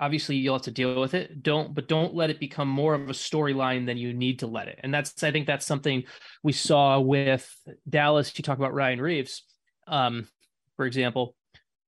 obviously 0.00 0.36
you'll 0.36 0.54
have 0.54 0.62
to 0.62 0.70
deal 0.70 0.98
with 0.98 1.14
it. 1.14 1.42
Don't 1.42 1.74
but 1.74 1.86
don't 1.86 2.14
let 2.14 2.30
it 2.30 2.40
become 2.40 2.68
more 2.68 2.94
of 2.94 3.08
a 3.08 3.12
storyline 3.12 3.86
than 3.86 3.98
you 3.98 4.14
need 4.14 4.38
to 4.40 4.46
let 4.46 4.66
it. 4.66 4.80
And 4.82 4.92
that's 4.92 5.22
i 5.22 5.30
think 5.30 5.46
that's 5.46 5.66
something 5.66 6.04
we 6.42 6.52
saw 6.52 6.98
with 6.98 7.48
dallas. 7.88 8.32
You 8.36 8.42
talk 8.42 8.58
about 8.58 8.74
ryan 8.74 9.00
reaves 9.00 9.44
um, 9.86 10.26
for 10.76 10.86
example 10.86 11.36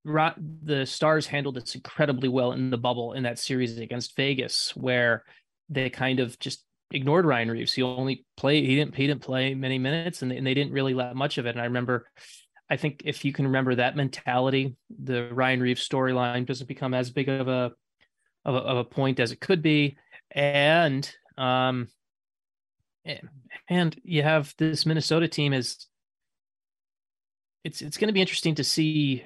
the 0.04 0.84
stars 0.84 1.26
handled 1.26 1.54
this 1.54 1.74
incredibly 1.74 2.28
well 2.28 2.52
in 2.52 2.70
the 2.70 2.78
bubble 2.78 3.12
in 3.12 3.22
that 3.22 3.38
series 3.38 3.78
against 3.78 4.16
vegas 4.16 4.72
where 4.74 5.24
they 5.68 5.88
kind 5.88 6.18
of 6.18 6.38
just 6.40 6.64
ignored 6.90 7.24
ryan 7.24 7.50
Reaves. 7.50 7.72
he 7.72 7.82
only 7.82 8.26
played 8.36 8.64
he 8.66 8.74
didn't 8.74 8.94
he 8.96 9.06
didn't 9.06 9.22
play 9.22 9.54
many 9.54 9.78
minutes 9.78 10.22
and 10.22 10.30
they, 10.30 10.36
and 10.36 10.46
they 10.46 10.54
didn't 10.54 10.72
really 10.72 10.92
let 10.92 11.14
much 11.14 11.38
of 11.38 11.46
it 11.46 11.50
and 11.50 11.60
i 11.60 11.64
remember 11.64 12.06
I 12.72 12.76
think 12.78 13.02
if 13.04 13.22
you 13.22 13.34
can 13.34 13.48
remember 13.48 13.74
that 13.74 13.96
mentality, 13.96 14.76
the 14.88 15.28
Ryan 15.30 15.60
Reaves 15.60 15.86
storyline 15.86 16.46
doesn't 16.46 16.68
become 16.68 16.94
as 16.94 17.10
big 17.10 17.28
of 17.28 17.46
a 17.46 17.72
of 18.46 18.54
a, 18.54 18.58
of 18.58 18.78
a 18.78 18.84
point 18.84 19.20
as 19.20 19.30
it 19.30 19.40
could 19.42 19.60
be, 19.60 19.98
and 20.30 21.14
um, 21.36 21.88
and 23.68 24.00
you 24.04 24.22
have 24.22 24.54
this 24.56 24.86
Minnesota 24.86 25.28
team 25.28 25.52
is 25.52 25.86
it's 27.62 27.82
it's 27.82 27.98
going 27.98 28.08
to 28.08 28.14
be 28.14 28.22
interesting 28.22 28.54
to 28.54 28.64
see. 28.64 29.22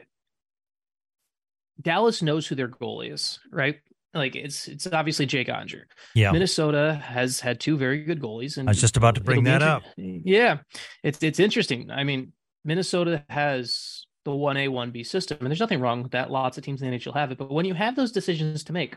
Dallas 1.80 2.22
knows 2.22 2.46
who 2.46 2.54
their 2.54 2.68
goalie 2.68 3.12
is, 3.12 3.38
right? 3.50 3.76
Like 4.14 4.34
it's 4.34 4.66
it's 4.66 4.86
obviously 4.86 5.26
Jake 5.26 5.48
Oettinger. 5.48 5.82
Yeah. 6.14 6.32
Minnesota 6.32 7.02
has 7.04 7.38
had 7.40 7.60
two 7.60 7.76
very 7.76 8.02
good 8.04 8.20
goalies, 8.20 8.56
and 8.56 8.68
I 8.68 8.70
was 8.70 8.80
just 8.80 8.96
about 8.96 9.16
to 9.16 9.20
bring 9.20 9.44
that 9.44 9.62
up. 9.62 9.82
Yeah, 9.96 10.58
it's 11.02 11.22
it's 11.22 11.38
interesting. 11.38 11.90
I 11.90 12.04
mean, 12.04 12.32
Minnesota 12.64 13.24
has 13.28 14.06
the 14.26 14.32
1A, 14.32 14.68
1B 14.68 15.06
system. 15.06 15.38
And 15.40 15.46
there's 15.46 15.60
nothing 15.60 15.80
wrong 15.80 16.02
with 16.02 16.12
that. 16.12 16.30
Lots 16.30 16.58
of 16.58 16.64
teams 16.64 16.82
in 16.82 16.90
the 16.90 16.98
NHL 16.98 17.14
have 17.14 17.30
it. 17.30 17.38
But 17.38 17.50
when 17.50 17.64
you 17.64 17.74
have 17.74 17.94
those 17.94 18.12
decisions 18.12 18.64
to 18.64 18.72
make, 18.72 18.96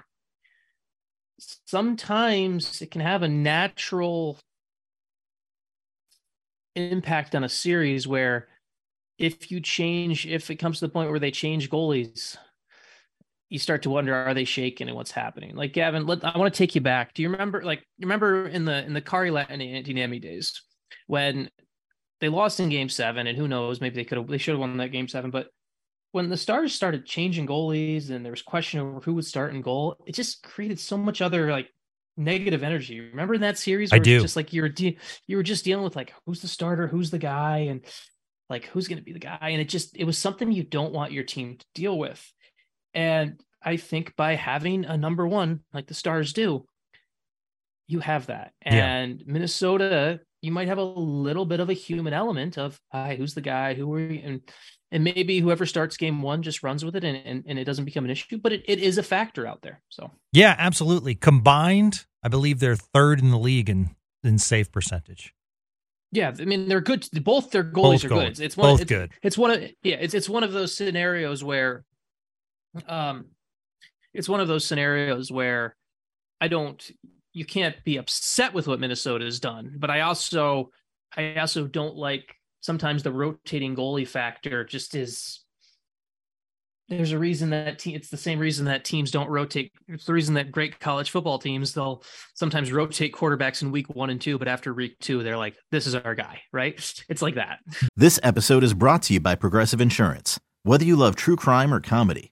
sometimes 1.65 2.81
it 2.81 2.89
can 2.91 3.01
have 3.01 3.21
a 3.21 3.27
natural 3.27 4.39
impact 6.75 7.35
on 7.35 7.43
a 7.43 7.49
series 7.49 8.07
where 8.07 8.47
if 9.19 9.51
you 9.51 9.61
change, 9.61 10.25
if 10.25 10.49
it 10.49 10.55
comes 10.55 10.79
to 10.79 10.87
the 10.87 10.91
point 10.91 11.11
where 11.11 11.19
they 11.19 11.31
change 11.31 11.69
goalies, 11.69 12.35
you 13.49 13.59
start 13.59 13.83
to 13.83 13.89
wonder 13.89 14.13
are 14.13 14.33
they 14.33 14.45
shaking 14.45 14.87
and 14.87 14.95
what's 14.95 15.11
happening 15.11 15.55
like 15.55 15.73
gavin 15.73 16.05
let, 16.05 16.23
i 16.23 16.37
want 16.37 16.53
to 16.53 16.57
take 16.57 16.75
you 16.75 16.81
back 16.81 17.13
do 17.13 17.21
you 17.21 17.29
remember 17.29 17.61
like 17.63 17.79
you 17.97 18.05
remember 18.05 18.47
in 18.47 18.65
the 18.65 18.85
in 18.85 18.93
the 18.93 19.01
Kari 19.01 19.29
and 19.29 19.61
Antti 19.61 19.89
Niemi 19.89 20.21
days 20.21 20.61
when 21.07 21.49
they 22.19 22.29
lost 22.29 22.59
in 22.59 22.69
game 22.69 22.89
seven, 22.89 23.27
and 23.27 23.37
who 23.37 23.47
knows, 23.47 23.81
maybe 23.81 23.95
they 23.95 24.05
could 24.05 24.17
have 24.17 24.27
they 24.27 24.37
should 24.37 24.53
have 24.53 24.59
won 24.59 24.77
that 24.77 24.91
game 24.91 25.07
seven. 25.07 25.31
But 25.31 25.47
when 26.11 26.29
the 26.29 26.37
stars 26.37 26.73
started 26.73 27.05
changing 27.05 27.47
goalies 27.47 28.09
and 28.09 28.25
there 28.25 28.31
was 28.31 28.41
question 28.41 28.79
over 28.79 28.99
who 28.99 29.13
would 29.15 29.25
start 29.25 29.53
in 29.53 29.61
goal, 29.61 29.95
it 30.05 30.15
just 30.15 30.43
created 30.43 30.79
so 30.79 30.97
much 30.97 31.21
other 31.21 31.51
like 31.51 31.69
negative 32.17 32.63
energy. 32.63 32.99
Remember 32.99 33.35
in 33.35 33.41
that 33.41 33.57
series? 33.57 33.93
I 33.93 33.99
do. 33.99 34.19
Just 34.19 34.35
like 34.35 34.53
you 34.53 34.61
were 34.61 34.69
de- 34.69 34.97
you 35.27 35.37
were 35.37 35.43
just 35.43 35.65
dealing 35.65 35.83
with 35.83 35.95
like 35.95 36.13
who's 36.25 36.41
the 36.41 36.47
starter, 36.47 36.87
who's 36.87 37.11
the 37.11 37.19
guy, 37.19 37.67
and 37.69 37.85
like 38.49 38.65
who's 38.65 38.87
going 38.87 38.99
to 38.99 39.03
be 39.03 39.13
the 39.13 39.19
guy, 39.19 39.49
and 39.51 39.61
it 39.61 39.69
just 39.69 39.95
it 39.95 40.03
was 40.03 40.17
something 40.17 40.51
you 40.51 40.63
don't 40.63 40.93
want 40.93 41.11
your 41.11 41.23
team 41.23 41.57
to 41.57 41.65
deal 41.73 41.97
with. 41.97 42.33
And 42.93 43.39
I 43.61 43.77
think 43.77 44.15
by 44.15 44.35
having 44.35 44.85
a 44.85 44.97
number 44.97 45.27
one 45.27 45.61
like 45.73 45.87
the 45.87 45.93
Stars 45.93 46.33
do, 46.33 46.65
you 47.87 47.99
have 47.99 48.27
that. 48.27 48.53
And 48.61 49.19
yeah. 49.19 49.25
Minnesota 49.25 50.19
you 50.41 50.51
might 50.51 50.67
have 50.67 50.77
a 50.77 50.83
little 50.83 51.45
bit 51.45 51.59
of 51.59 51.69
a 51.69 51.73
human 51.73 52.13
element 52.13 52.57
of 52.57 52.79
hi 52.91 53.15
who's 53.15 53.33
the 53.33 53.41
guy? 53.41 53.73
Who 53.73 53.93
are 53.93 53.99
you? 53.99 54.21
And 54.23 54.41
and 54.91 55.03
maybe 55.03 55.39
whoever 55.39 55.65
starts 55.65 55.97
game 55.97 56.21
one 56.21 56.41
just 56.41 56.63
runs 56.63 56.83
with 56.83 56.95
it 56.95 57.03
and, 57.03 57.17
and, 57.23 57.43
and 57.45 57.59
it 57.59 57.65
doesn't 57.65 57.85
become 57.85 58.05
an 58.05 58.11
issue 58.11 58.39
but 58.39 58.51
it, 58.51 58.63
it 58.67 58.79
is 58.79 58.97
a 58.97 59.03
factor 59.03 59.45
out 59.45 59.61
there 59.61 59.81
so. 59.89 60.11
Yeah 60.31 60.55
absolutely. 60.57 61.15
Combined 61.15 62.05
i 62.23 62.27
believe 62.27 62.59
they're 62.59 62.75
third 62.75 63.19
in 63.19 63.31
the 63.31 63.39
league 63.39 63.69
in 63.69 63.95
in 64.23 64.37
save 64.37 64.71
percentage. 64.71 65.33
Yeah 66.11 66.33
i 66.39 66.45
mean 66.45 66.67
they're 66.67 66.81
good. 66.81 67.07
Both 67.23 67.51
their 67.51 67.63
goalies 67.63 68.01
both 68.01 68.05
are 68.05 68.09
good. 68.09 68.39
it's 68.39 68.57
one 68.57 68.71
both 68.71 68.81
it's, 68.81 68.89
good. 68.89 69.11
it's 69.21 69.37
one 69.37 69.51
of 69.51 69.61
yeah 69.83 69.97
it's, 69.99 70.13
it's 70.13 70.29
one 70.29 70.43
of 70.43 70.53
those 70.53 70.75
scenarios 70.75 71.43
where 71.43 71.83
um 72.87 73.25
it's 74.13 74.29
one 74.29 74.39
of 74.39 74.47
those 74.47 74.65
scenarios 74.65 75.31
where 75.31 75.75
i 76.41 76.47
don't 76.47 76.91
you 77.33 77.45
can't 77.45 77.75
be 77.83 77.97
upset 77.97 78.53
with 78.53 78.67
what 78.67 78.79
Minnesota 78.79 79.25
has 79.25 79.39
done, 79.39 79.75
but 79.77 79.89
I 79.89 80.01
also 80.01 80.71
I 81.15 81.35
also 81.35 81.67
don't 81.67 81.95
like 81.95 82.35
sometimes 82.61 83.03
the 83.03 83.11
rotating 83.11 83.75
goalie 83.75 84.07
factor 84.07 84.63
just 84.63 84.95
is 84.95 85.43
there's 86.87 87.11
a 87.11 87.19
reason 87.19 87.51
that 87.51 87.77
te- 87.77 87.93
it's 87.93 88.09
the 88.09 88.17
same 88.17 88.39
reason 88.39 88.65
that 88.65 88.83
teams 88.83 89.11
don't 89.11 89.29
rotate. 89.29 89.71
It's 89.87 90.05
the 90.05 90.13
reason 90.13 90.33
that 90.35 90.51
great 90.51 90.79
college 90.79 91.11
football 91.11 91.37
teams 91.37 91.73
they'll 91.73 92.03
sometimes 92.33 92.71
rotate 92.71 93.13
quarterbacks 93.13 93.61
in 93.61 93.71
week 93.71 93.89
one 93.95 94.09
and 94.09 94.19
two, 94.19 94.39
but 94.39 94.47
after 94.47 94.73
week 94.73 94.97
two 94.99 95.21
they're 95.21 95.37
like, 95.37 95.55
"This 95.71 95.85
is 95.85 95.93
our 95.93 96.15
guy," 96.15 96.41
right? 96.51 96.75
It's 97.07 97.21
like 97.21 97.35
that. 97.35 97.59
This 97.95 98.19
episode 98.23 98.63
is 98.63 98.73
brought 98.73 99.03
to 99.03 99.13
you 99.13 99.19
by 99.19 99.35
Progressive 99.35 99.81
Insurance. 99.81 100.39
Whether 100.63 100.85
you 100.85 100.95
love 100.95 101.15
true 101.15 101.35
crime 101.35 101.73
or 101.73 101.79
comedy, 101.79 102.31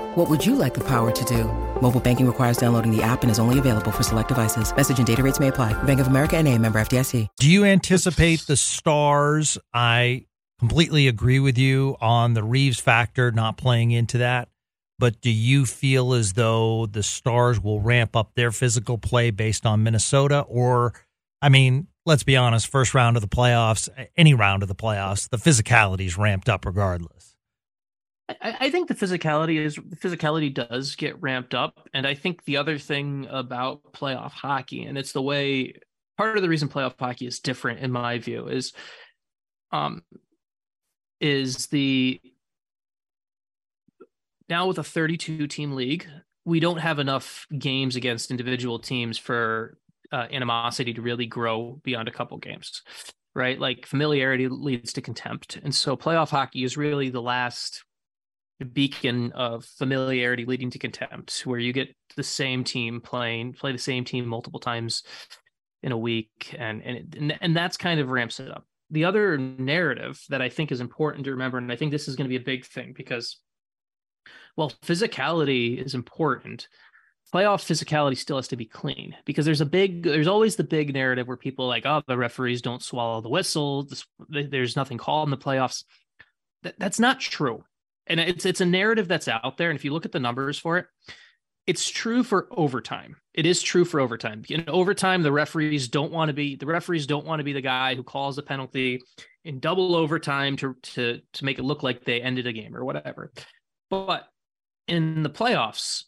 What 0.15 0.29
would 0.29 0.45
you 0.45 0.55
like 0.55 0.73
the 0.73 0.85
power 0.85 1.11
to 1.11 1.25
do? 1.25 1.43
Mobile 1.81 1.99
banking 1.99 2.25
requires 2.25 2.57
downloading 2.57 2.95
the 2.95 3.03
app 3.03 3.21
and 3.23 3.31
is 3.31 3.39
only 3.39 3.59
available 3.59 3.91
for 3.91 4.03
select 4.03 4.29
devices. 4.29 4.75
Message 4.75 4.97
and 4.97 5.05
data 5.05 5.21
rates 5.21 5.39
may 5.39 5.49
apply. 5.49 5.73
Bank 5.83 5.99
of 5.99 6.07
America 6.07 6.37
and 6.37 6.47
a 6.47 6.57
member 6.57 6.79
FDIC. 6.79 7.27
Do 7.37 7.49
you 7.51 7.65
anticipate 7.65 8.45
the 8.47 8.55
stars? 8.55 9.57
I 9.73 10.25
completely 10.59 11.07
agree 11.07 11.39
with 11.39 11.57
you 11.57 11.97
on 11.99 12.33
the 12.33 12.43
Reaves 12.43 12.79
factor 12.79 13.31
not 13.31 13.57
playing 13.57 13.91
into 13.91 14.17
that. 14.19 14.47
but 14.99 15.19
do 15.21 15.31
you 15.31 15.65
feel 15.65 16.13
as 16.13 16.33
though 16.33 16.85
the 16.85 17.01
Stars 17.01 17.59
will 17.59 17.79
ramp 17.81 18.15
up 18.15 18.35
their 18.35 18.51
physical 18.51 18.99
play 18.99 19.31
based 19.31 19.65
on 19.65 19.81
Minnesota? 19.81 20.41
Or, 20.41 20.93
I 21.41 21.49
mean, 21.49 21.87
let's 22.05 22.21
be 22.23 22.37
honest, 22.37 22.67
first 22.67 22.93
round 22.93 23.17
of 23.17 23.21
the 23.21 23.27
playoffs, 23.27 23.89
any 24.15 24.35
round 24.35 24.61
of 24.61 24.69
the 24.69 24.75
playoffs, 24.75 25.27
the 25.27 25.37
physicality 25.37 26.05
is 26.05 26.17
ramped 26.19 26.47
up 26.49 26.65
regardless. 26.67 27.30
I, 28.41 28.57
I 28.61 28.69
think 28.69 28.87
the 28.87 28.95
physicality 28.95 29.59
is 29.63 29.75
the 29.75 29.95
physicality 29.95 30.53
does 30.53 30.95
get 30.95 31.21
ramped 31.21 31.53
up, 31.53 31.87
and 31.93 32.05
I 32.05 32.13
think 32.13 32.43
the 32.45 32.57
other 32.57 32.77
thing 32.77 33.27
about 33.29 33.93
playoff 33.93 34.31
hockey, 34.31 34.83
and 34.83 34.97
it's 34.97 35.11
the 35.11 35.21
way 35.21 35.73
part 36.17 36.37
of 36.37 36.43
the 36.43 36.49
reason 36.49 36.69
playoff 36.69 36.93
hockey 36.99 37.25
is 37.25 37.39
different 37.39 37.79
in 37.79 37.91
my 37.91 38.19
view 38.19 38.47
is, 38.47 38.73
um, 39.71 40.03
is 41.19 41.67
the 41.67 42.21
now 44.49 44.67
with 44.67 44.77
a 44.77 44.83
32 44.83 45.47
team 45.47 45.71
league, 45.73 46.07
we 46.45 46.59
don't 46.59 46.79
have 46.79 46.99
enough 46.99 47.47
games 47.57 47.95
against 47.95 48.31
individual 48.31 48.79
teams 48.79 49.17
for 49.17 49.77
uh, 50.11 50.27
animosity 50.31 50.93
to 50.93 51.01
really 51.01 51.25
grow 51.25 51.79
beyond 51.83 52.07
a 52.07 52.11
couple 52.11 52.37
games, 52.37 52.81
right? 53.33 53.59
Like 53.59 53.85
familiarity 53.85 54.47
leads 54.49 54.93
to 54.93 55.01
contempt. 55.01 55.57
And 55.63 55.73
so 55.73 55.95
playoff 55.95 56.29
hockey 56.29 56.63
is 56.63 56.77
really 56.77 57.09
the 57.09 57.21
last 57.21 57.83
beacon 58.65 59.31
of 59.33 59.65
familiarity 59.65 60.45
leading 60.45 60.69
to 60.71 60.79
contempt, 60.79 61.41
where 61.45 61.59
you 61.59 61.73
get 61.73 61.95
the 62.15 62.23
same 62.23 62.63
team 62.63 63.01
playing, 63.01 63.53
play 63.53 63.71
the 63.71 63.77
same 63.77 64.03
team 64.05 64.25
multiple 64.25 64.59
times 64.59 65.03
in 65.83 65.91
a 65.91 65.97
week. 65.97 66.55
And, 66.57 66.81
and, 66.83 67.15
and, 67.15 67.37
and 67.41 67.55
that's 67.55 67.77
kind 67.77 67.99
of 67.99 68.09
ramps 68.09 68.39
it 68.39 68.51
up. 68.51 68.65
The 68.89 69.05
other 69.05 69.37
narrative 69.37 70.21
that 70.29 70.41
I 70.41 70.49
think 70.49 70.71
is 70.71 70.81
important 70.81 71.25
to 71.25 71.31
remember, 71.31 71.57
and 71.57 71.71
I 71.71 71.75
think 71.75 71.91
this 71.91 72.07
is 72.07 72.15
going 72.15 72.25
to 72.25 72.29
be 72.29 72.41
a 72.41 72.45
big 72.45 72.65
thing 72.65 72.93
because 72.95 73.37
well, 74.57 74.71
physicality 74.85 75.83
is 75.83 75.95
important, 75.95 76.67
playoff 77.33 77.65
physicality 77.65 78.17
still 78.17 78.35
has 78.35 78.49
to 78.49 78.57
be 78.57 78.65
clean 78.65 79.15
because 79.25 79.45
there's 79.45 79.61
a 79.61 79.65
big, 79.65 80.03
there's 80.03 80.27
always 80.27 80.55
the 80.55 80.63
big 80.63 80.93
narrative 80.93 81.27
where 81.27 81.37
people 81.37 81.67
like, 81.67 81.85
oh, 81.85 82.01
the 82.07 82.17
referees 82.17 82.61
don't 82.61 82.83
swallow 82.83 83.21
the 83.21 83.29
whistle. 83.29 83.83
This, 83.83 84.05
there's 84.29 84.75
nothing 84.75 84.97
called 84.97 85.27
in 85.27 85.31
the 85.31 85.37
playoffs. 85.37 85.83
That, 86.63 86.75
that's 86.77 86.99
not 86.99 87.19
true. 87.19 87.63
And 88.07 88.19
it's 88.19 88.45
it's 88.45 88.61
a 88.61 88.65
narrative 88.65 89.07
that's 89.07 89.27
out 89.27 89.57
there. 89.57 89.69
And 89.69 89.77
if 89.77 89.85
you 89.85 89.93
look 89.93 90.05
at 90.05 90.11
the 90.11 90.19
numbers 90.19 90.57
for 90.57 90.77
it, 90.77 90.87
it's 91.67 91.89
true 91.89 92.23
for 92.23 92.47
overtime. 92.51 93.17
It 93.33 93.45
is 93.45 93.61
true 93.61 93.85
for 93.85 93.99
overtime. 93.99 94.43
In 94.49 94.67
overtime, 94.67 95.21
the 95.21 95.31
referees 95.31 95.87
don't 95.87 96.11
want 96.11 96.29
to 96.29 96.33
be 96.33 96.55
the 96.55 96.65
referees 96.65 97.07
don't 97.07 97.25
want 97.25 97.39
to 97.39 97.43
be 97.43 97.53
the 97.53 97.61
guy 97.61 97.95
who 97.95 98.03
calls 98.03 98.35
the 98.35 98.43
penalty 98.43 99.01
in 99.45 99.59
double 99.59 99.95
overtime 99.95 100.57
to 100.57 100.75
to 100.81 101.21
to 101.33 101.45
make 101.45 101.59
it 101.59 101.63
look 101.63 101.83
like 101.83 102.03
they 102.03 102.21
ended 102.21 102.47
a 102.47 102.53
game 102.53 102.75
or 102.75 102.83
whatever. 102.83 103.31
But 103.89 104.27
in 104.87 105.23
the 105.23 105.29
playoffs, 105.29 106.05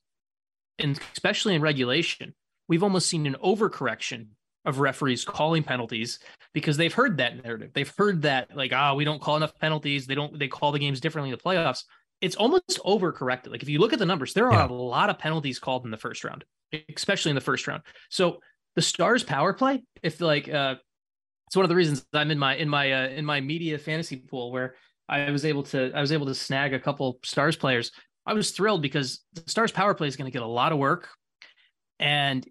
and 0.80 1.00
especially 1.14 1.56
in 1.56 1.62
regulation, 1.62 2.34
we've 2.68 2.84
almost 2.84 3.08
seen 3.08 3.28
an 3.28 3.36
overcorrection 3.44 4.28
of 4.66 4.80
referees 4.80 5.26
calling 5.26 5.64
penalties 5.64 6.20
because 6.54 6.78
they've 6.78 6.94
heard 6.94 7.18
that 7.18 7.44
narrative. 7.44 7.72
They've 7.74 7.94
heard 7.98 8.22
that 8.24 8.56
like, 8.56 8.72
ah, 8.74 8.92
oh, 8.92 8.96
we 8.96 9.06
don't 9.06 9.22
call 9.22 9.38
enough 9.38 9.58
penalties. 9.60 10.06
They 10.06 10.16
don't. 10.16 10.38
They 10.38 10.48
call 10.48 10.72
the 10.72 10.80
games 10.80 11.00
differently 11.00 11.32
in 11.32 11.38
the 11.38 11.44
playoffs. 11.44 11.84
It's 12.22 12.36
almost 12.36 12.80
overcorrected. 12.86 13.52
Like 13.52 13.64
if 13.64 13.70
you 13.70 13.80
look 13.80 13.94
at 13.94 14.00
the 14.00 14.06
numbers, 14.06 14.34
there 14.34 14.48
are 14.48 14.54
yeah. 14.54 14.68
a 14.68 14.72
lot 14.74 15.10
of 15.10 15.20
penalties 15.20 15.60
called 15.60 15.84
in 15.86 15.92
the 15.92 15.98
first 15.98 16.24
round, 16.24 16.46
especially 16.96 17.32
in 17.32 17.36
the 17.36 17.42
first 17.42 17.68
round. 17.68 17.84
So 18.10 18.40
the 18.76 18.82
Stars 18.82 19.24
power 19.24 19.54
play, 19.54 19.84
if 20.02 20.22
like, 20.22 20.48
uh, 20.48 20.76
it's 21.48 21.56
one 21.56 21.66
of 21.66 21.70
the 21.70 21.76
reasons 21.76 22.06
I'm 22.14 22.32
in 22.32 22.40
my 22.40 22.56
in 22.56 22.70
my 22.70 22.92
uh, 22.92 23.08
in 23.10 23.26
my 23.26 23.42
media 23.42 23.78
fantasy 23.78 24.18
pool 24.18 24.52
where 24.52 24.76
I 25.10 25.32
was 25.32 25.44
able 25.46 25.64
to 25.64 25.92
I 25.94 26.02
was 26.02 26.12
able 26.12 26.28
to 26.28 26.36
snag 26.36 26.74
a 26.74 26.80
couple 26.80 27.20
Stars 27.24 27.56
players. 27.56 27.92
I 28.26 28.34
was 28.34 28.52
thrilled 28.52 28.82
because 28.82 29.20
the 29.34 29.44
Stars 29.48 29.72
power 29.72 29.94
play 29.94 30.08
is 30.08 30.16
going 30.16 30.32
to 30.32 30.34
get 30.34 30.44
a 30.44 30.48
lot 30.48 30.72
of 30.72 30.78
work, 30.78 31.10
and 32.00 32.48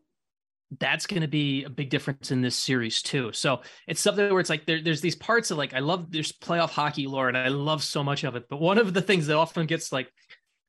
that's 0.79 1.07
going 1.07 1.23
to 1.23 1.29
be 1.29 1.65
a 1.65 1.71
big 1.71 1.91
difference 1.91 2.31
in 2.31 2.41
this 2.41 2.57
series 2.57 3.03
too. 3.03 3.33
So 3.33 3.61
it's 3.87 4.01
something 4.01 4.31
where 4.31 4.41
it's 4.41 4.51
like 4.51 4.67
there, 4.67 4.81
there's 4.81 5.01
these 5.01 5.17
parts 5.17 5.51
of 5.51 5.59
like 5.59 5.75
I 5.75 5.81
love 5.81 6.11
there's 6.11 6.33
playoff 6.33 6.71
hockey 6.71 7.07
lore 7.07 7.29
and 7.29 7.37
I 7.37 7.49
love 7.49 7.83
so 7.83 8.03
much 8.03 8.25
of 8.25 8.37
it, 8.37 8.47
but 8.49 8.61
one 8.61 8.79
of 8.79 8.95
the 8.95 9.03
things 9.03 9.27
that 9.27 9.37
often 9.37 9.67
gets 9.67 9.93
like 9.93 10.11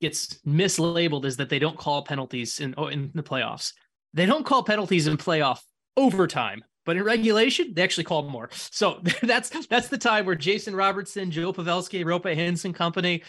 gets 0.01 0.39
mislabeled 0.45 1.25
is 1.25 1.37
that 1.37 1.49
they 1.49 1.59
don't 1.59 1.77
call 1.77 2.03
penalties 2.03 2.59
in 2.59 2.73
oh, 2.77 2.87
in 2.87 3.11
the 3.13 3.23
playoffs. 3.23 3.73
They 4.13 4.25
don't 4.25 4.45
call 4.45 4.63
penalties 4.63 5.07
in 5.07 5.17
playoff 5.17 5.59
overtime 5.97 6.63
but 6.85 6.97
in 6.97 7.03
regulation, 7.03 7.73
they 7.73 7.81
actually 7.81 8.03
call 8.03 8.23
more. 8.23 8.49
So 8.53 9.01
that's 9.21 9.49
that's 9.67 9.87
the 9.87 9.97
time 9.97 10.25
where 10.25 10.35
Jason 10.35 10.75
Robertson, 10.75 11.31
Joe 11.31 11.53
Pavelski, 11.53 12.03
Roope 12.03 12.35
Hintz 12.35 12.73
company, 12.73 13.23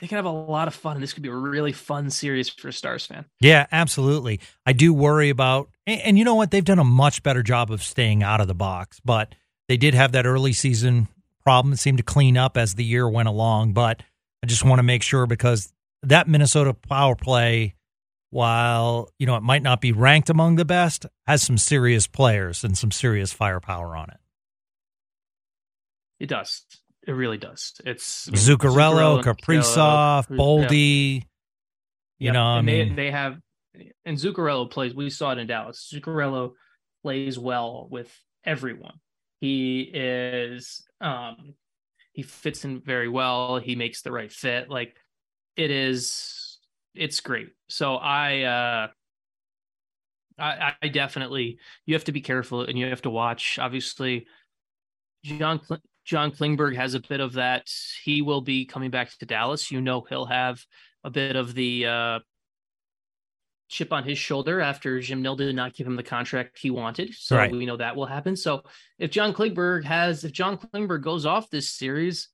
they 0.00 0.06
can 0.06 0.16
have 0.16 0.24
a 0.24 0.30
lot 0.30 0.68
of 0.68 0.74
fun. 0.74 0.96
And 0.96 1.02
this 1.02 1.12
could 1.12 1.22
be 1.22 1.28
a 1.28 1.34
really 1.34 1.72
fun 1.72 2.10
series 2.10 2.48
for 2.48 2.68
a 2.68 2.72
Stars 2.72 3.06
fan. 3.06 3.24
Yeah, 3.40 3.66
absolutely. 3.70 4.40
I 4.66 4.72
do 4.72 4.92
worry 4.92 5.30
about, 5.30 5.70
and, 5.86 6.00
and 6.00 6.18
you 6.18 6.24
know 6.24 6.34
what? 6.34 6.50
They've 6.50 6.64
done 6.64 6.78
a 6.78 6.84
much 6.84 7.22
better 7.22 7.42
job 7.42 7.70
of 7.70 7.82
staying 7.82 8.22
out 8.22 8.40
of 8.40 8.48
the 8.48 8.54
box, 8.54 9.00
but 9.04 9.34
they 9.68 9.76
did 9.76 9.94
have 9.94 10.12
that 10.12 10.26
early 10.26 10.52
season 10.52 11.08
problem. 11.42 11.72
It 11.74 11.78
seemed 11.78 11.98
to 11.98 12.04
clean 12.04 12.36
up 12.36 12.56
as 12.56 12.74
the 12.74 12.84
year 12.84 13.08
went 13.08 13.28
along. 13.28 13.72
But 13.72 14.02
I 14.42 14.46
just 14.46 14.64
want 14.64 14.78
to 14.78 14.82
make 14.82 15.02
sure 15.02 15.26
because 15.26 15.72
that 16.02 16.28
Minnesota 16.28 16.74
power 16.74 17.14
play 17.14 17.74
while 18.30 19.10
you 19.18 19.26
know 19.26 19.36
it 19.36 19.42
might 19.42 19.62
not 19.62 19.80
be 19.80 19.92
ranked 19.92 20.28
among 20.28 20.56
the 20.56 20.64
best, 20.64 21.06
has 21.26 21.42
some 21.42 21.56
serious 21.56 22.06
players 22.06 22.64
and 22.64 22.76
some 22.76 22.90
serious 22.90 23.32
firepower 23.32 23.96
on 23.96 24.10
it. 24.10 24.18
It 26.18 26.26
does. 26.26 26.64
It 27.06 27.12
really 27.12 27.36
does. 27.36 27.80
It's 27.84 28.28
Zuccarello, 28.30 29.22
Kaprizov, 29.22 30.26
Boldy. 30.28 31.16
Yeah. 31.16 31.24
You 32.18 32.26
yep. 32.26 32.34
know, 32.34 32.44
I 32.44 32.62
mean, 32.62 32.90
they, 32.90 33.04
they 33.04 33.10
have, 33.10 33.38
and 34.04 34.16
Zuccarello 34.16 34.70
plays. 34.70 34.94
We 34.94 35.10
saw 35.10 35.32
it 35.32 35.38
in 35.38 35.46
Dallas. 35.46 35.90
Zuccarello 35.92 36.52
plays 37.02 37.38
well 37.38 37.88
with 37.90 38.14
everyone. 38.44 39.00
He 39.40 39.80
is, 39.82 40.86
um, 41.00 41.54
he 42.12 42.22
fits 42.22 42.64
in 42.64 42.80
very 42.80 43.08
well. 43.08 43.58
He 43.58 43.74
makes 43.76 44.02
the 44.02 44.12
right 44.12 44.32
fit. 44.32 44.70
Like 44.70 44.96
it 45.56 45.70
is 45.70 46.58
it's 46.94 47.20
great. 47.20 47.48
So 47.68 47.96
I, 47.96 48.42
uh, 48.42 48.86
I, 50.38 50.72
I 50.82 50.88
definitely 50.88 51.58
you 51.86 51.94
have 51.94 52.04
to 52.04 52.12
be 52.12 52.20
careful 52.20 52.62
and 52.62 52.78
you 52.78 52.86
have 52.86 53.02
to 53.02 53.10
watch. 53.10 53.58
Obviously, 53.58 54.26
John 55.24 55.60
John 56.04 56.32
Klingberg 56.32 56.76
has 56.76 56.94
a 56.94 57.00
bit 57.00 57.20
of 57.20 57.34
that. 57.34 57.68
He 58.02 58.20
will 58.20 58.40
be 58.40 58.66
coming 58.66 58.90
back 58.90 59.16
to 59.18 59.26
Dallas. 59.26 59.70
You 59.70 59.80
know, 59.80 60.04
he'll 60.08 60.26
have 60.26 60.60
a 61.04 61.10
bit 61.10 61.36
of 61.36 61.54
the 61.54 61.86
uh, 61.86 62.18
chip 63.68 63.92
on 63.92 64.04
his 64.04 64.18
shoulder 64.18 64.60
after 64.60 65.00
Jim 65.00 65.22
Nill 65.22 65.36
did 65.36 65.54
not 65.56 65.74
give 65.74 65.86
him 65.86 65.96
the 65.96 66.02
contract 66.02 66.58
he 66.58 66.70
wanted. 66.70 67.14
So 67.14 67.36
right. 67.36 67.50
we 67.50 67.66
know 67.66 67.76
that 67.76 67.96
will 67.96 68.06
happen. 68.06 68.36
So 68.36 68.62
if 68.98 69.10
John 69.10 69.32
Klingberg 69.32 69.84
has, 69.84 70.24
if 70.24 70.32
John 70.32 70.58
Klingberg 70.58 71.02
goes 71.02 71.26
off 71.26 71.50
this 71.50 71.70
series, 71.70 72.28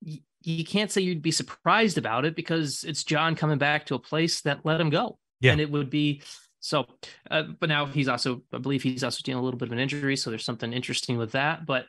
you 0.00 0.64
can't 0.64 0.90
say 0.90 1.00
you'd 1.00 1.22
be 1.22 1.30
surprised 1.30 1.96
about 1.96 2.24
it 2.24 2.36
because 2.36 2.84
it's 2.84 3.04
John 3.04 3.34
coming 3.34 3.58
back 3.58 3.86
to 3.86 3.94
a 3.94 3.98
place 3.98 4.42
that 4.42 4.64
let 4.64 4.80
him 4.80 4.90
go. 4.90 5.18
Yeah. 5.40 5.52
And 5.52 5.60
it 5.60 5.70
would 5.70 5.88
be 5.88 6.22
so, 6.60 6.86
uh, 7.30 7.44
but 7.60 7.68
now 7.68 7.86
he's 7.86 8.08
also, 8.08 8.42
I 8.52 8.58
believe 8.58 8.82
he's 8.82 9.04
also 9.04 9.20
dealing 9.22 9.40
a 9.40 9.44
little 9.44 9.58
bit 9.58 9.68
of 9.68 9.72
an 9.72 9.78
injury. 9.78 10.16
So 10.16 10.30
there's 10.30 10.44
something 10.44 10.72
interesting 10.72 11.16
with 11.16 11.32
that. 11.32 11.64
But 11.64 11.86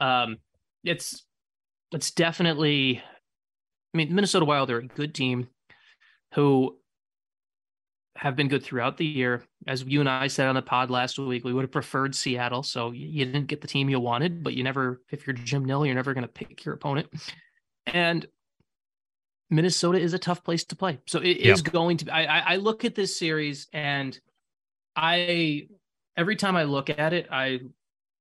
um, 0.00 0.38
it's, 0.82 1.22
it's 1.92 2.10
definitely, 2.10 3.02
I 3.94 3.96
mean, 3.96 4.14
Minnesota 4.14 4.44
Wild 4.44 4.70
are 4.70 4.78
a 4.78 4.86
good 4.86 5.14
team 5.14 5.48
who 6.34 6.76
have 8.16 8.36
been 8.36 8.48
good 8.48 8.62
throughout 8.62 8.96
the 8.96 9.06
year. 9.06 9.42
As 9.66 9.82
you 9.82 10.00
and 10.00 10.08
I 10.08 10.28
said 10.28 10.46
on 10.46 10.54
the 10.54 10.62
pod 10.62 10.90
last 10.90 11.18
week, 11.18 11.44
we 11.44 11.52
would 11.52 11.62
have 11.62 11.72
preferred 11.72 12.14
Seattle. 12.14 12.62
So 12.62 12.92
you 12.92 13.24
didn't 13.24 13.46
get 13.46 13.60
the 13.60 13.66
team 13.66 13.90
you 13.90 13.98
wanted, 13.98 14.44
but 14.44 14.54
you 14.54 14.62
never, 14.62 15.02
if 15.10 15.26
you're 15.26 15.34
Jim 15.34 15.64
Nill, 15.64 15.84
you're 15.84 15.94
never 15.94 16.14
going 16.14 16.22
to 16.22 16.28
pick 16.28 16.64
your 16.64 16.74
opponent. 16.74 17.08
And 17.86 18.26
Minnesota 19.50 19.98
is 19.98 20.14
a 20.14 20.18
tough 20.18 20.44
place 20.44 20.64
to 20.64 20.76
play. 20.76 21.00
So 21.06 21.20
it 21.20 21.38
is 21.38 21.62
going 21.62 21.98
to 21.98 22.04
be. 22.06 22.10
I, 22.10 22.54
I 22.54 22.56
look 22.56 22.84
at 22.84 22.94
this 22.94 23.18
series 23.18 23.68
and 23.72 24.18
I 24.96 25.68
every 26.16 26.36
time 26.36 26.56
I 26.56 26.64
look 26.64 26.90
at 26.90 27.12
it, 27.12 27.28
I 27.30 27.60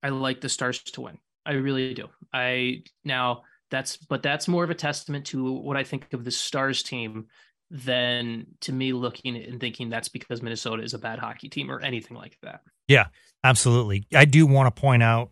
I 0.01 0.09
like 0.09 0.41
the 0.41 0.49
Stars 0.49 0.83
to 0.83 1.01
win. 1.01 1.17
I 1.45 1.53
really 1.53 1.93
do. 1.93 2.09
I 2.33 2.83
now 3.03 3.43
that's 3.71 3.97
but 3.97 4.21
that's 4.23 4.47
more 4.47 4.63
of 4.63 4.69
a 4.69 4.75
testament 4.75 5.25
to 5.27 5.51
what 5.51 5.77
I 5.77 5.83
think 5.83 6.13
of 6.13 6.23
the 6.23 6.31
Stars 6.31 6.83
team 6.83 7.27
than 7.73 8.45
to 8.61 8.71
me 8.71 8.93
looking 8.93 9.35
and 9.35 9.59
thinking 9.59 9.89
that's 9.89 10.07
because 10.07 10.41
Minnesota 10.41 10.83
is 10.83 10.93
a 10.93 10.99
bad 10.99 11.17
hockey 11.19 11.49
team 11.49 11.71
or 11.71 11.81
anything 11.81 12.15
like 12.15 12.37
that. 12.43 12.61
Yeah, 12.87 13.07
absolutely. 13.43 14.05
I 14.13 14.25
do 14.25 14.45
want 14.45 14.73
to 14.73 14.79
point 14.79 15.01
out 15.03 15.31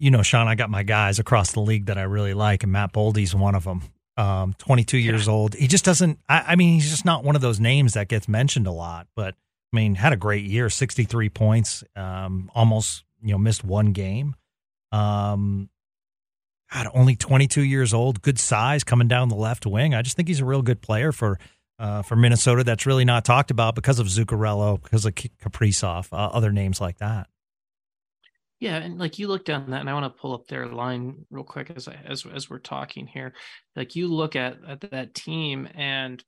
you 0.00 0.10
know, 0.10 0.22
Sean, 0.22 0.48
I 0.48 0.54
got 0.54 0.70
my 0.70 0.82
guys 0.82 1.18
across 1.18 1.52
the 1.52 1.60
league 1.60 1.86
that 1.86 1.98
I 1.98 2.02
really 2.02 2.32
like, 2.32 2.62
and 2.62 2.72
Matt 2.72 2.92
Boldy's 2.92 3.34
one 3.34 3.54
of 3.54 3.64
them. 3.64 3.82
Um, 4.16 4.54
22 4.58 4.98
years 4.98 5.26
yeah. 5.26 5.32
old. 5.32 5.54
He 5.54 5.68
just 5.68 5.84
doesn't, 5.84 6.18
I, 6.28 6.44
I, 6.48 6.56
mean, 6.56 6.74
he's 6.74 6.90
just 6.90 7.04
not 7.04 7.22
one 7.22 7.36
of 7.36 7.42
those 7.42 7.60
names 7.60 7.94
that 7.94 8.08
gets 8.08 8.26
mentioned 8.26 8.66
a 8.66 8.72
lot, 8.72 9.06
but 9.14 9.34
I 9.72 9.76
mean, 9.76 9.94
had 9.94 10.12
a 10.12 10.16
great 10.16 10.44
year 10.44 10.68
63 10.68 11.28
points, 11.28 11.84
um, 11.96 12.50
almost, 12.54 13.04
you 13.22 13.32
know, 13.32 13.38
missed 13.38 13.62
one 13.62 13.92
game. 13.92 14.34
Um, 14.90 15.68
God, 16.72 16.88
only 16.94 17.16
22 17.16 17.62
years 17.62 17.92
old, 17.92 18.22
good 18.22 18.38
size, 18.38 18.84
coming 18.84 19.08
down 19.08 19.28
the 19.28 19.34
left 19.34 19.66
wing. 19.66 19.94
I 19.94 20.02
just 20.02 20.16
think 20.16 20.28
he's 20.28 20.40
a 20.40 20.44
real 20.44 20.62
good 20.62 20.80
player 20.80 21.12
for 21.12 21.38
uh, 21.78 22.02
for 22.02 22.14
Minnesota. 22.14 22.62
That's 22.62 22.86
really 22.86 23.04
not 23.04 23.24
talked 23.24 23.50
about 23.50 23.74
because 23.74 23.98
of 23.98 24.06
Zuccarello, 24.06 24.80
because 24.82 25.04
of 25.04 25.14
Kaprizov, 25.14 26.12
uh, 26.12 26.16
other 26.16 26.52
names 26.52 26.80
like 26.80 26.98
that. 26.98 27.28
Yeah, 28.60 28.76
and 28.76 28.98
like 28.98 29.18
you 29.18 29.26
look 29.26 29.46
down 29.46 29.70
that, 29.70 29.80
and 29.80 29.88
I 29.88 29.94
want 29.94 30.14
to 30.14 30.20
pull 30.20 30.34
up 30.34 30.46
their 30.46 30.66
line 30.66 31.24
real 31.30 31.44
quick 31.44 31.72
as 31.74 31.88
I, 31.88 31.96
as 32.06 32.26
as 32.26 32.50
we're 32.50 32.58
talking 32.58 33.06
here. 33.06 33.32
Like 33.74 33.96
you 33.96 34.08
look 34.08 34.36
at 34.36 34.58
at 34.68 34.82
that 34.90 35.14
team, 35.14 35.66
and 35.74 36.22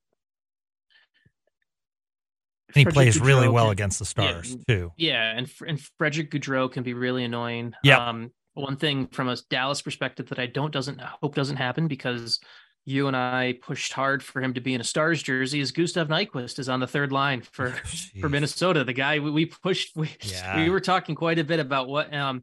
he 2.74 2.87
plays 2.87 3.18
Gaudreau 3.18 3.26
really 3.26 3.48
well 3.48 3.66
can, 3.66 3.72
against 3.72 3.98
the 3.98 4.07
Stars 4.07 4.57
yeah, 4.57 4.74
too. 4.74 4.92
Yeah, 4.96 5.37
and 5.37 5.52
and 5.68 5.78
Frederick 5.98 6.31
Gaudreau 6.31 6.72
can 6.72 6.83
be 6.83 6.94
really 6.94 7.22
annoying. 7.22 7.74
Yeah. 7.85 8.09
Um, 8.09 8.31
one 8.54 8.76
thing 8.76 9.06
from 9.08 9.28
a 9.28 9.36
Dallas 9.50 9.82
perspective 9.82 10.28
that 10.28 10.38
I 10.38 10.46
don't 10.46 10.72
doesn't 10.72 11.00
hope 11.00 11.34
doesn't 11.34 11.56
happen 11.56 11.88
because 11.88 12.40
you 12.84 13.06
and 13.06 13.16
I 13.16 13.58
pushed 13.62 13.92
hard 13.92 14.22
for 14.22 14.42
him 14.42 14.54
to 14.54 14.60
be 14.60 14.74
in 14.74 14.80
a 14.80 14.84
Stars 14.84 15.22
jersey 15.22 15.60
is 15.60 15.70
Gustav 15.70 16.08
Nyquist 16.08 16.58
is 16.58 16.68
on 16.68 16.80
the 16.80 16.86
third 16.86 17.12
line 17.12 17.42
for 17.42 17.68
oh, 17.84 18.20
for 18.20 18.28
Minnesota. 18.28 18.84
The 18.84 18.92
guy 18.92 19.18
we, 19.20 19.30
we 19.30 19.46
pushed 19.46 19.96
we 19.96 20.10
yeah. 20.22 20.56
we 20.56 20.68
were 20.68 20.80
talking 20.80 21.14
quite 21.14 21.38
a 21.38 21.44
bit 21.44 21.60
about 21.60 21.88
what 21.88 22.12
um 22.12 22.42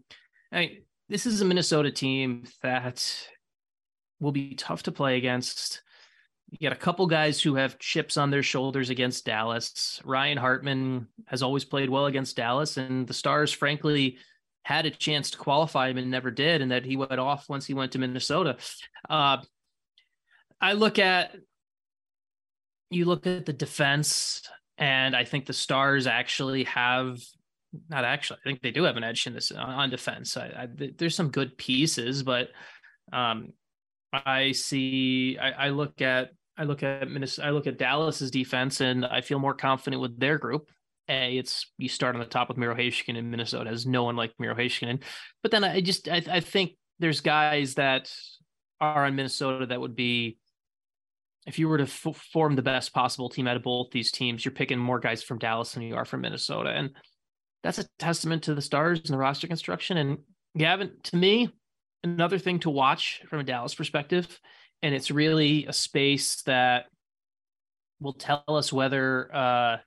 I 0.52 0.60
mean, 0.60 0.82
this 1.10 1.26
is 1.26 1.42
a 1.42 1.46
Minnesota 1.46 1.92
team 1.92 2.46
that 2.64 3.06
will 4.20 4.32
be 4.32 4.56
tough 4.56 4.84
to 4.84 4.92
play 4.92 5.18
against. 5.18 5.82
You 6.50 6.58
got 6.68 6.76
a 6.76 6.80
couple 6.80 7.06
guys 7.06 7.40
who 7.40 7.56
have 7.56 7.78
chips 7.78 8.18
on 8.18 8.32
their 8.32 8.42
shoulders 8.42 8.90
against 8.90 9.26
Dallas. 9.26 10.02
Ryan 10.04 10.38
Hartman 10.38 11.08
has 11.28 11.44
always 11.44 11.64
played 11.64 11.92
well 11.92 12.08
against 12.08 12.36
Dallas, 12.36 12.78
and 12.78 13.08
the 13.08 13.14
Stars, 13.14 13.52
frankly, 13.52 14.18
had 14.64 14.86
a 14.86 14.92
chance 14.92 15.32
to 15.32 15.38
qualify 15.38 15.90
him 15.90 15.98
and 15.98 16.12
never 16.12 16.32
did, 16.32 16.62
and 16.62 16.72
that 16.72 16.86
he 16.86 16.96
went 16.96 17.20
off 17.20 17.50
once 17.50 17.66
he 17.66 17.74
went 17.74 17.92
to 17.94 18.00
Minnesota. 18.00 18.58
Uh, 19.10 19.38
I 20.62 20.74
look 20.74 21.00
at 21.00 21.36
you 22.90 23.06
look 23.06 23.28
at 23.28 23.46
the 23.46 23.54
defense, 23.54 24.42
and 24.78 25.16
I 25.16 25.24
think 25.24 25.46
the 25.46 25.54
Stars 25.54 26.08
actually 26.08 26.64
have 26.66 27.20
not 27.90 28.04
actually. 28.04 28.40
I 28.44 28.50
think 28.50 28.62
they 28.62 28.72
do 28.72 28.84
have 28.84 28.98
an 28.98 29.04
edge 29.04 29.28
in 29.28 29.34
this 29.34 29.52
on 29.52 29.90
defense. 29.90 30.38
I, 30.38 30.48
I, 30.48 30.68
there's 30.98 31.16
some 31.16 31.30
good 31.30 31.58
pieces, 31.58 32.24
but 32.24 32.50
um, 33.14 33.54
I 34.12 34.52
see. 34.54 35.38
I, 35.40 35.68
I 35.68 35.70
look 35.70 36.02
at 36.02 36.32
I 36.58 36.64
look 36.64 36.84
at 36.84 37.10
Minnesota, 37.10 37.48
I 37.48 37.52
look 37.52 37.68
at 37.68 37.78
Dallas's 37.78 38.32
defense, 38.32 38.82
and 38.82 39.06
I 39.06 39.22
feel 39.22 39.40
more 39.40 39.54
confident 39.54 40.02
with 40.02 40.20
their 40.20 40.38
group. 40.38 40.70
A, 41.10 41.38
it's 41.38 41.72
you 41.78 41.90
start 41.90 42.16
on 42.16 42.22
the 42.22 42.28
top 42.28 42.48
with 42.48 42.58
Miro 42.58 42.76
Heiskanen 42.76 43.18
in 43.18 43.30
Minnesota 43.30 43.70
has 43.70 43.86
no 43.86 44.04
one 44.04 44.16
like 44.16 44.34
Miro 44.40 44.56
Heiskanen, 44.56 45.04
but 45.42 45.52
then 45.52 45.64
I 45.64 45.82
just 45.82 46.08
I, 46.08 46.24
I 46.30 46.40
think 46.40 46.72
there's 47.00 47.22
guys 47.22 47.76
that 47.76 48.12
are 48.80 49.06
in 49.06 49.16
Minnesota 49.16 49.66
that 49.66 49.82
would 49.82 49.96
be 49.96 50.38
if 51.48 51.58
you 51.58 51.68
were 51.68 51.78
to 51.78 51.86
f- 51.86 52.16
form 52.32 52.56
the 52.56 52.62
best 52.62 52.94
possible 52.94 53.30
team 53.30 53.48
out 53.48 53.56
of 53.56 53.64
both 53.64 53.92
these 53.92 54.12
teams, 54.12 54.46
you're 54.46 54.52
picking 54.52 54.78
more 54.78 55.00
guys 55.00 55.24
from 55.24 55.40
Dallas 55.40 55.74
than 55.74 55.84
you 55.84 55.96
are 55.96 56.06
from 56.06 56.22
Minnesota, 56.22 56.70
and 56.70 56.92
that's 57.64 57.80
a 57.80 57.88
testament 57.98 58.44
to 58.44 58.54
the 58.54 58.62
stars 58.62 59.00
and 59.00 59.10
the 59.10 59.18
roster 59.18 59.48
construction. 59.48 59.98
And 59.98 60.20
Gavin, 60.58 60.92
to 61.04 61.16
me, 61.16 61.50
another 62.04 62.38
thing 62.38 62.60
to 62.60 62.70
watch 62.70 63.22
from 63.30 63.40
a 63.40 63.44
Dallas 63.44 63.76
perspective, 63.76 64.40
and 64.82 64.94
it's 64.94 65.12
really 65.12 65.66
a 65.66 65.74
space 65.74 66.42
that 66.44 66.86
will 68.00 68.14
tell 68.14 68.44
us 68.48 68.72
whether 68.72 69.34
uh, 69.36 69.78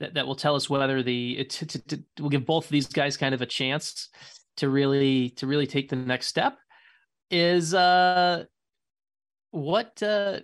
that, 0.00 0.14
that 0.14 0.26
will 0.26 0.36
tell 0.36 0.54
us 0.54 0.70
whether 0.70 1.02
the 1.02 1.38
it, 1.38 1.94
will 2.20 2.28
give 2.28 2.46
both 2.46 2.64
of 2.64 2.70
these 2.70 2.86
guys 2.86 3.16
kind 3.16 3.34
of 3.34 3.42
a 3.42 3.46
chance 3.46 4.08
to 4.56 4.68
really 4.68 5.30
to 5.30 5.46
really 5.46 5.66
take 5.66 5.88
the 5.88 5.96
next 5.96 6.26
step 6.26 6.58
is 7.30 7.74
uh 7.74 8.44
what 9.50 10.02
uh 10.02 10.38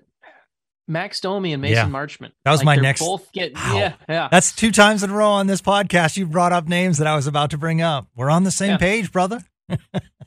Max 0.87 1.21
Domi 1.21 1.53
and 1.53 1.63
Mason 1.63 1.91
yeah. 1.91 1.99
Marchment. 1.99 2.33
That 2.45 2.51
was 2.51 2.61
like 2.63 2.77
my 2.77 2.77
next. 2.77 3.01
Both 3.01 3.33
get 3.33 3.55
wow. 3.55 3.77
yeah, 3.77 3.95
yeah. 4.07 4.29
That's 4.31 4.55
two 4.55 4.71
times 4.71 5.03
in 5.03 5.11
a 5.11 5.15
row 5.15 5.31
on 5.31 5.47
this 5.47 5.63
podcast. 5.63 6.17
You 6.19 6.27
brought 6.27 6.53
up 6.53 6.69
names 6.69 6.99
that 6.99 7.07
I 7.07 7.17
was 7.17 7.27
about 7.27 7.51
to 7.51 7.59
bring 7.59 7.81
up. 7.81 8.07
We're 8.15 8.29
on 8.29 8.45
the 8.45 8.51
same 8.51 8.73
yeah. 8.73 8.77
page, 8.77 9.11
brother. 9.11 9.41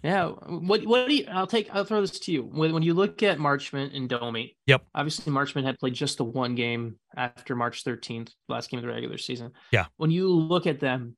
Yeah. 0.04 0.28
What 0.28 0.86
what 0.86 1.08
do 1.08 1.15
you? 1.15 1.26
I'll 1.30 1.47
take. 1.47 1.69
I'll 1.73 1.84
throw 1.84 2.02
this 2.02 2.19
to 2.19 2.32
you. 2.32 2.43
When 2.43 2.73
when 2.73 2.84
you 2.84 2.93
look 2.93 3.23
at 3.23 3.39
Marchment 3.39 3.95
and 3.95 4.08
Domi. 4.08 4.56
Yep. 4.67 4.86
Obviously, 4.93 5.34
Marchment 5.34 5.65
had 5.65 5.80
played 5.80 5.93
just 5.95 6.17
the 6.17 6.23
one 6.23 6.56
game 6.56 6.97
after 7.15 7.56
March 7.56 7.84
13th, 7.84 8.30
last 8.47 8.69
game 8.69 8.78
of 8.78 8.84
the 8.84 8.91
regular 8.91 9.17
season. 9.17 9.52
Yeah. 9.71 9.86
When 9.97 10.12
you 10.12 10.30
look 10.30 10.67
at 10.67 10.80
them, 10.80 11.17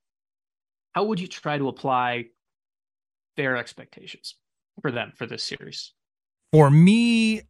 how 0.94 1.04
would 1.04 1.20
you 1.20 1.28
try 1.28 1.58
to 1.58 1.68
apply 1.68 2.26
fair 3.36 3.58
expectations 3.58 4.36
for 4.82 4.92
them 4.92 5.14
for 5.16 5.26
this 5.26 5.44
series? 5.44 5.94
For 6.52 6.72
me, 6.72 7.42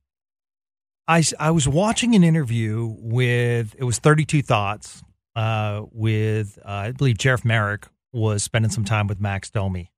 I, 1.07 1.23
I 1.39 1.51
was 1.51 1.67
watching 1.67 2.15
an 2.15 2.23
interview 2.23 2.95
with 2.99 3.75
it 3.77 3.83
was 3.83 3.99
32 3.99 4.41
Thoughts 4.41 5.03
uh, 5.35 5.83
with 5.91 6.59
uh, 6.65 6.69
I 6.69 6.91
believe 6.91 7.17
Jeff 7.17 7.45
Marek 7.45 7.87
was 8.11 8.43
spending 8.43 8.71
some 8.71 8.83
time 8.83 9.07
with 9.07 9.21
Max 9.21 9.49
Domi. 9.49 9.91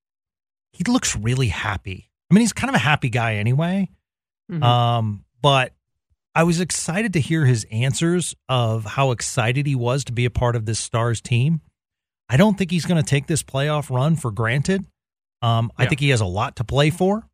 He 0.74 0.84
looks 0.86 1.16
really 1.16 1.48
happy. 1.48 2.10
I 2.30 2.34
mean, 2.34 2.42
he's 2.42 2.54
kind 2.54 2.70
of 2.70 2.76
a 2.76 2.80
happy 2.80 3.10
guy 3.10 3.36
anyway. 3.36 3.90
Mm-hmm. 4.52 4.64
Um, 4.64 5.26
but 5.42 5.74
I 6.34 6.44
was 6.44 6.62
excited 6.62 7.14
to 7.14 7.20
hear 7.20 7.46
his 7.46 7.66
answers 7.72 8.36
of 8.48 8.86
how 8.86 9.12
excited 9.12 9.68
he 9.68 9.76
was 9.76 10.06
to 10.06 10.14
be 10.14 10.26
a 10.26 10.30
part 10.30 10.56
of 10.56 10.66
this 10.66 10.80
Stars 10.80 11.20
team. 11.22 11.62
I 12.30 12.38
don't 12.38 12.58
think 12.58 12.72
he's 12.72 12.86
going 12.86 13.02
to 13.02 13.08
take 13.08 13.28
this 13.28 13.44
playoff 13.44 13.94
run 13.94 14.16
for 14.16 14.32
granted. 14.32 14.86
Um, 15.42 15.72
yeah. 15.78 15.86
I 15.86 15.88
think 15.88 16.00
he 16.00 16.10
has 16.10 16.22
a 16.22 16.26
lot 16.26 16.56
to 16.58 16.64
play 16.64 16.90
for, 16.90 17.28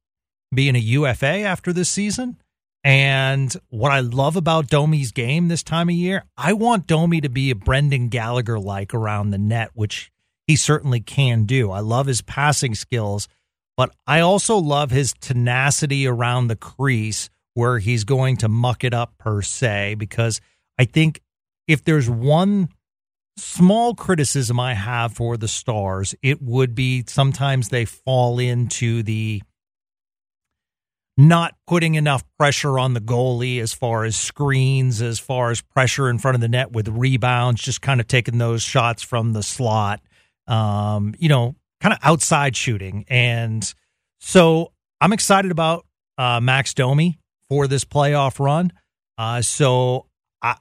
being 0.54 0.76
a 0.76 0.80
UFA 0.80 1.41
after 1.41 1.71
this 1.71 1.89
season. 1.89 2.38
And 2.84 3.54
what 3.69 3.91
I 3.91 4.00
love 4.00 4.36
about 4.36 4.69
Domi's 4.69 5.12
game 5.12 5.50
this 5.50 5.62
time 5.62 5.89
of 5.89 5.95
year, 5.95 6.23
I 6.38 6.54
want 6.54 6.88
Domi 6.88 7.21
to 7.21 7.30
be 7.30 7.52
a 7.52 7.56
Brendan 7.56 8.08
Gallagher 8.08 8.60
like 8.60 8.93
around 8.93 9.30
the 9.30 9.38
net, 9.38 9.71
which 9.73 10.12
he 10.47 10.55
certainly 10.55 11.01
can 11.01 11.43
do. 11.43 11.69
I 11.69 11.81
love 11.81 12.07
his 12.07 12.21
passing 12.21 12.73
skills, 12.73 13.27
but 13.75 13.93
I 14.07 14.21
also 14.21 14.57
love 14.57 14.89
his 14.89 15.13
tenacity 15.13 16.07
around 16.07 16.47
the 16.47 16.55
crease 16.55 17.29
where 17.53 17.79
he's 17.79 18.05
going 18.05 18.38
to 18.38 18.47
muck 18.47 18.83
it 18.83 18.93
up 18.93 19.17
per 19.17 19.41
se, 19.41 19.95
because 19.95 20.39
I 20.79 20.86
think 20.86 21.21
if 21.67 21.83
there's 21.83 22.10
one 22.10 22.69
small 23.36 23.93
criticism 23.93 24.60
I 24.60 24.73
have 24.73 25.13
for 25.13 25.38
the 25.38 25.47
Stars, 25.47 26.15
it 26.23 26.41
would 26.41 26.73
be 26.73 27.03
sometimes 27.07 27.69
they 27.69 27.86
fall 27.86 28.39
into 28.39 29.03
the 29.03 29.41
not 31.17 31.55
putting 31.65 31.95
enough 31.95 32.23
pressure 32.38 32.77
on 32.77 32.93
the 32.93 33.01
goalie 33.01 33.60
as 33.60 33.73
far 33.73 34.05
as 34.05 34.15
screens, 34.15 35.01
as 35.01 35.17
far 35.17 35.49
as 35.49 35.62
pressure 35.62 36.10
in 36.10 36.19
front 36.19 36.36
of 36.36 36.41
the 36.41 36.47
net 36.47 36.71
with 36.71 36.88
rebounds, 36.88 37.62
just 37.62 37.81
kind 37.81 37.99
of 37.99 38.07
taking 38.07 38.38
those 38.38 38.62
shots 38.62 39.01
from 39.01 39.33
the 39.33 39.41
slot, 39.41 39.99
um, 40.47 41.13
you 41.19 41.29
know, 41.29 41.55
kind 41.81 41.93
of 41.93 41.99
outside 42.03 42.55
shooting. 42.55 43.05
And 43.07 43.73
so 44.19 44.71
I'm 45.01 45.13
excited 45.13 45.51
about 45.51 45.86
uh, 46.17 46.39
Max 46.39 46.73
Domi 46.73 47.19
for 47.49 47.67
this 47.67 47.86
playoff 47.86 48.39
run. 48.39 48.71
Uh, 49.17 49.41
so 49.41 50.07
I, 50.41 50.55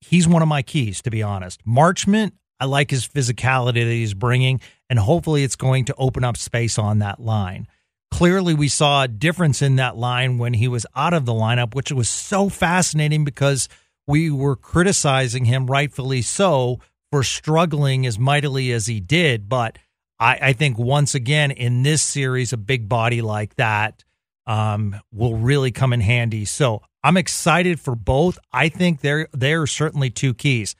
he's 0.00 0.26
one 0.26 0.42
of 0.42 0.48
my 0.48 0.62
keys, 0.62 1.02
to 1.02 1.10
be 1.10 1.22
honest. 1.22 1.64
Marchment, 1.66 2.32
I 2.60 2.66
like 2.66 2.90
his 2.90 3.06
physicality 3.06 3.84
that 3.84 3.90
he's 3.90 4.14
bringing, 4.14 4.60
and 4.88 4.98
hopefully 4.98 5.44
it's 5.44 5.56
going 5.56 5.86
to 5.86 5.94
open 5.98 6.24
up 6.24 6.36
space 6.36 6.78
on 6.78 7.00
that 7.00 7.20
line 7.20 7.66
clearly 8.12 8.52
we 8.52 8.68
saw 8.68 9.02
a 9.02 9.08
difference 9.08 9.62
in 9.62 9.76
that 9.76 9.96
line 9.96 10.36
when 10.36 10.52
he 10.52 10.68
was 10.68 10.86
out 10.94 11.14
of 11.14 11.24
the 11.24 11.32
lineup, 11.32 11.74
which 11.74 11.90
was 11.90 12.08
so 12.08 12.48
fascinating 12.48 13.24
because 13.24 13.68
we 14.06 14.30
were 14.30 14.54
criticizing 14.54 15.46
him, 15.46 15.66
rightfully 15.66 16.20
so, 16.20 16.78
for 17.12 17.22
struggling 17.22 18.06
as 18.06 18.18
mightily 18.18 18.72
as 18.72 18.86
he 18.86 18.98
did. 18.98 19.48
But 19.48 19.78
I, 20.18 20.38
I 20.40 20.52
think 20.54 20.78
once 20.78 21.14
again 21.14 21.50
in 21.50 21.82
this 21.82 22.02
series, 22.02 22.52
a 22.52 22.56
big 22.56 22.88
body 22.88 23.22
like 23.22 23.54
that 23.56 24.02
um, 24.46 24.96
will 25.12 25.36
really 25.36 25.70
come 25.70 25.92
in 25.92 26.00
handy. 26.00 26.46
So 26.46 26.82
I'm 27.04 27.18
excited 27.18 27.78
for 27.78 27.94
both. 27.94 28.38
I 28.52 28.70
think 28.70 29.00
they're 29.00 29.28
they're 29.32 29.66
certainly 29.66 30.10
two 30.10 30.34
keys. 30.34 30.74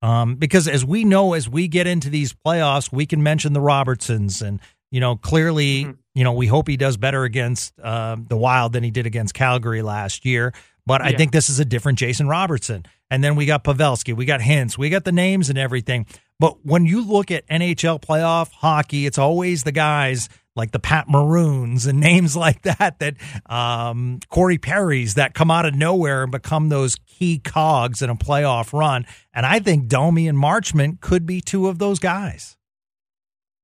Um, 0.00 0.36
because 0.36 0.68
as 0.68 0.84
we 0.84 1.04
know, 1.04 1.32
as 1.32 1.48
we 1.48 1.66
get 1.66 1.88
into 1.88 2.10
these 2.10 2.32
playoffs, 2.32 2.92
we 2.92 3.06
can 3.06 3.22
mention 3.22 3.52
the 3.52 3.60
Robertsons 3.60 4.42
and 4.42 4.60
you 4.90 5.00
know, 5.00 5.16
clearly, 5.16 5.84
mm-hmm. 5.84 5.92
you 6.14 6.24
know, 6.24 6.32
we 6.32 6.46
hope 6.46 6.68
he 6.68 6.76
does 6.76 6.96
better 6.96 7.24
against 7.24 7.78
uh, 7.80 8.16
the 8.28 8.36
Wild 8.36 8.72
than 8.72 8.84
he 8.84 8.90
did 8.90 9.06
against 9.06 9.34
Calgary 9.34 9.82
last 9.82 10.24
year. 10.24 10.52
But 10.88 11.02
yeah. 11.02 11.08
I 11.08 11.12
think 11.12 11.32
this 11.32 11.50
is 11.50 11.60
a 11.60 11.66
different 11.66 11.98
Jason 11.98 12.28
Robertson. 12.28 12.86
And 13.10 13.22
then 13.22 13.36
we 13.36 13.44
got 13.44 13.62
Pavelski, 13.62 14.16
we 14.16 14.24
got 14.24 14.40
Hintz, 14.40 14.78
we 14.78 14.88
got 14.88 15.04
the 15.04 15.12
names 15.12 15.50
and 15.50 15.58
everything. 15.58 16.06
But 16.40 16.64
when 16.64 16.86
you 16.86 17.04
look 17.04 17.30
at 17.30 17.46
NHL 17.46 18.00
playoff 18.00 18.50
hockey, 18.50 19.04
it's 19.04 19.18
always 19.18 19.64
the 19.64 19.72
guys 19.72 20.30
like 20.56 20.70
the 20.70 20.78
Pat 20.78 21.06
Maroons 21.06 21.84
and 21.84 22.00
names 22.10 22.34
like 22.34 22.62
that, 22.62 22.98
that 23.00 23.16
um, 23.52 24.20
Corey 24.30 24.56
Perry's 24.56 25.14
that 25.14 25.34
come 25.34 25.50
out 25.50 25.66
of 25.66 25.74
nowhere 25.74 26.22
and 26.22 26.32
become 26.32 26.70
those 26.70 26.96
key 27.06 27.38
cogs 27.38 28.00
in 28.00 28.08
a 28.08 28.16
playoff 28.16 28.72
run. 28.72 29.04
And 29.34 29.44
I 29.44 29.58
think 29.58 29.88
Domi 29.88 30.26
and 30.26 30.38
Marchment 30.38 31.00
could 31.00 31.26
be 31.26 31.42
two 31.42 31.68
of 31.68 31.78
those 31.78 31.98
guys. 31.98 32.56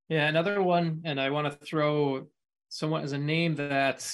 Yeah, 0.09 0.27
another 0.27 0.61
one, 0.61 1.01
and 1.05 1.19
I 1.19 1.31
want 1.31 1.47
to 1.47 1.65
throw 1.65 2.27
someone 2.69 3.03
as 3.03 3.13
a 3.13 3.17
name 3.17 3.55
that 3.55 4.07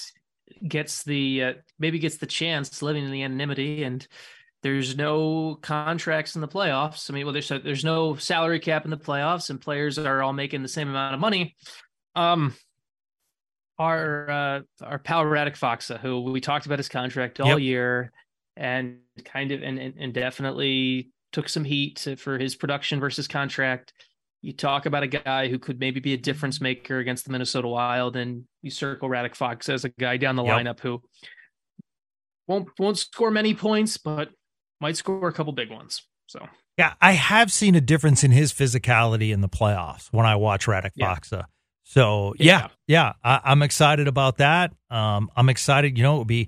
gets 0.67 1.03
the 1.03 1.43
uh, 1.43 1.53
maybe 1.79 1.99
gets 1.99 2.17
the 2.17 2.25
chance 2.25 2.81
living 2.81 3.05
in 3.05 3.11
the 3.11 3.23
anonymity 3.23 3.83
and 3.83 4.07
there's 4.63 4.95
no 4.95 5.57
contracts 5.61 6.35
in 6.35 6.41
the 6.41 6.47
playoffs. 6.47 7.09
I 7.09 7.13
mean, 7.13 7.25
well, 7.25 7.33
there's 7.33 7.49
there's 7.49 7.83
no 7.83 8.15
salary 8.15 8.59
cap 8.59 8.85
in 8.85 8.91
the 8.91 8.97
playoffs, 8.97 9.49
and 9.49 9.59
players 9.59 9.97
are 9.97 10.21
all 10.21 10.33
making 10.33 10.61
the 10.61 10.67
same 10.67 10.89
amount 10.89 11.15
of 11.15 11.19
money. 11.19 11.55
Um, 12.15 12.53
our 13.79 14.29
uh, 14.29 14.61
our 14.83 14.99
pal 14.99 15.23
Radek 15.23 15.57
Faksa, 15.57 15.99
who 15.99 16.21
we 16.21 16.41
talked 16.41 16.67
about 16.67 16.79
his 16.79 16.89
contract 16.89 17.39
all 17.39 17.49
yep. 17.49 17.59
year, 17.59 18.11
and 18.55 18.99
kind 19.25 19.51
of 19.51 19.63
and, 19.63 19.79
and, 19.79 19.95
and 19.97 20.13
definitely 20.13 21.09
took 21.31 21.49
some 21.49 21.63
heat 21.63 22.07
for 22.19 22.37
his 22.37 22.55
production 22.55 22.99
versus 22.99 23.27
contract. 23.27 23.93
You 24.41 24.53
talk 24.53 24.85
about 24.87 25.03
a 25.03 25.07
guy 25.07 25.49
who 25.49 25.59
could 25.59 25.79
maybe 25.79 25.99
be 25.99 26.13
a 26.13 26.17
difference 26.17 26.59
maker 26.59 26.97
against 26.97 27.25
the 27.25 27.31
Minnesota 27.31 27.67
Wild, 27.67 28.15
and 28.15 28.45
you 28.61 28.71
circle 28.71 29.07
Radek 29.07 29.37
Faksa 29.37 29.73
as 29.73 29.85
a 29.85 29.89
guy 29.89 30.17
down 30.17 30.35
the 30.35 30.43
yep. 30.43 30.57
lineup 30.57 30.79
who 30.79 31.01
won't 32.47 32.69
won't 32.79 32.97
score 32.97 33.31
many 33.31 33.53
points, 33.53 33.97
but 33.97 34.29
might 34.79 34.97
score 34.97 35.27
a 35.27 35.33
couple 35.33 35.53
big 35.53 35.69
ones. 35.69 36.03
So 36.27 36.47
yeah, 36.77 36.93
I 37.01 37.11
have 37.11 37.51
seen 37.51 37.75
a 37.75 37.81
difference 37.81 38.23
in 38.23 38.31
his 38.31 38.51
physicality 38.51 39.31
in 39.31 39.41
the 39.41 39.49
playoffs 39.49 40.07
when 40.11 40.25
I 40.25 40.35
watch 40.35 40.65
Radek 40.65 40.91
yeah. 40.95 41.13
Faksa. 41.13 41.43
So 41.83 42.33
yeah, 42.39 42.69
yeah, 42.87 43.13
yeah 43.23 43.39
I, 43.43 43.51
am 43.51 43.61
excited 43.61 44.07
about 44.07 44.37
that. 44.37 44.73
Um, 44.89 45.29
I'm 45.35 45.49
excited. 45.49 45.97
You 45.97 46.03
know, 46.03 46.15
it 46.15 46.19
would 46.19 46.27
be 46.27 46.47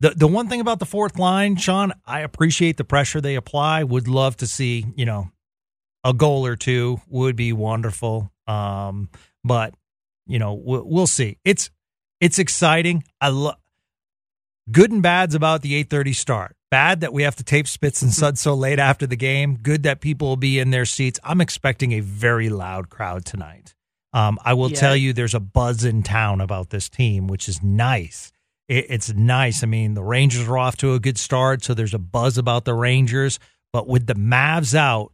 the 0.00 0.10
the 0.10 0.28
one 0.28 0.48
thing 0.48 0.60
about 0.60 0.78
the 0.78 0.86
fourth 0.86 1.18
line, 1.18 1.56
Sean. 1.56 1.92
I 2.06 2.20
appreciate 2.20 2.76
the 2.76 2.84
pressure 2.84 3.20
they 3.20 3.34
apply. 3.34 3.84
Would 3.84 4.06
love 4.06 4.36
to 4.38 4.46
see 4.46 4.86
you 4.94 5.06
know 5.06 5.30
a 6.04 6.12
goal 6.12 6.46
or 6.46 6.56
two 6.56 7.00
would 7.08 7.36
be 7.36 7.52
wonderful. 7.52 8.30
Um, 8.46 9.08
but 9.44 9.74
you 10.26 10.38
know 10.38 10.54
we'll, 10.54 10.84
we'll 10.84 11.06
see. 11.06 11.38
It's 11.44 11.70
it's 12.20 12.38
exciting. 12.38 13.04
I 13.20 13.28
love 13.28 13.56
good 14.70 14.90
and 14.90 15.02
bads 15.02 15.34
about 15.34 15.62
the 15.62 15.82
8:30 15.84 16.14
start. 16.14 16.56
Bad 16.70 17.00
that 17.00 17.12
we 17.12 17.24
have 17.24 17.36
to 17.36 17.44
tape 17.44 17.68
Spits 17.68 18.00
and. 18.00 18.12
Suds 18.12 18.40
so 18.40 18.54
late 18.54 18.78
after 18.78 19.06
the 19.06 19.16
game. 19.16 19.58
Good 19.60 19.82
that 19.82 20.00
people 20.00 20.28
will 20.28 20.36
be 20.36 20.58
in 20.58 20.70
their 20.70 20.86
seats. 20.86 21.20
I'm 21.22 21.40
expecting 21.40 21.92
a 21.92 22.00
very 22.00 22.48
loud 22.48 22.88
crowd 22.88 23.24
tonight. 23.24 23.74
Um, 24.14 24.38
I 24.44 24.54
will 24.54 24.70
yeah. 24.70 24.78
tell 24.78 24.96
you, 24.96 25.12
there's 25.12 25.34
a 25.34 25.40
buzz 25.40 25.84
in 25.84 26.02
town 26.02 26.40
about 26.40 26.70
this 26.70 26.88
team, 26.88 27.26
which 27.26 27.48
is 27.48 27.62
nice. 27.62 28.30
It, 28.68 28.86
it's 28.88 29.12
nice. 29.12 29.62
I 29.62 29.66
mean, 29.66 29.94
the 29.94 30.02
Rangers 30.02 30.48
are 30.48 30.58
off 30.58 30.76
to 30.78 30.94
a 30.94 31.00
good 31.00 31.18
start, 31.18 31.62
so 31.64 31.74
there's 31.74 31.94
a 31.94 31.98
buzz 31.98 32.38
about 32.38 32.64
the 32.64 32.74
Rangers. 32.74 33.38
But 33.72 33.86
with 33.88 34.06
the 34.06 34.14
Mavs 34.14 34.74
out, 34.74 35.12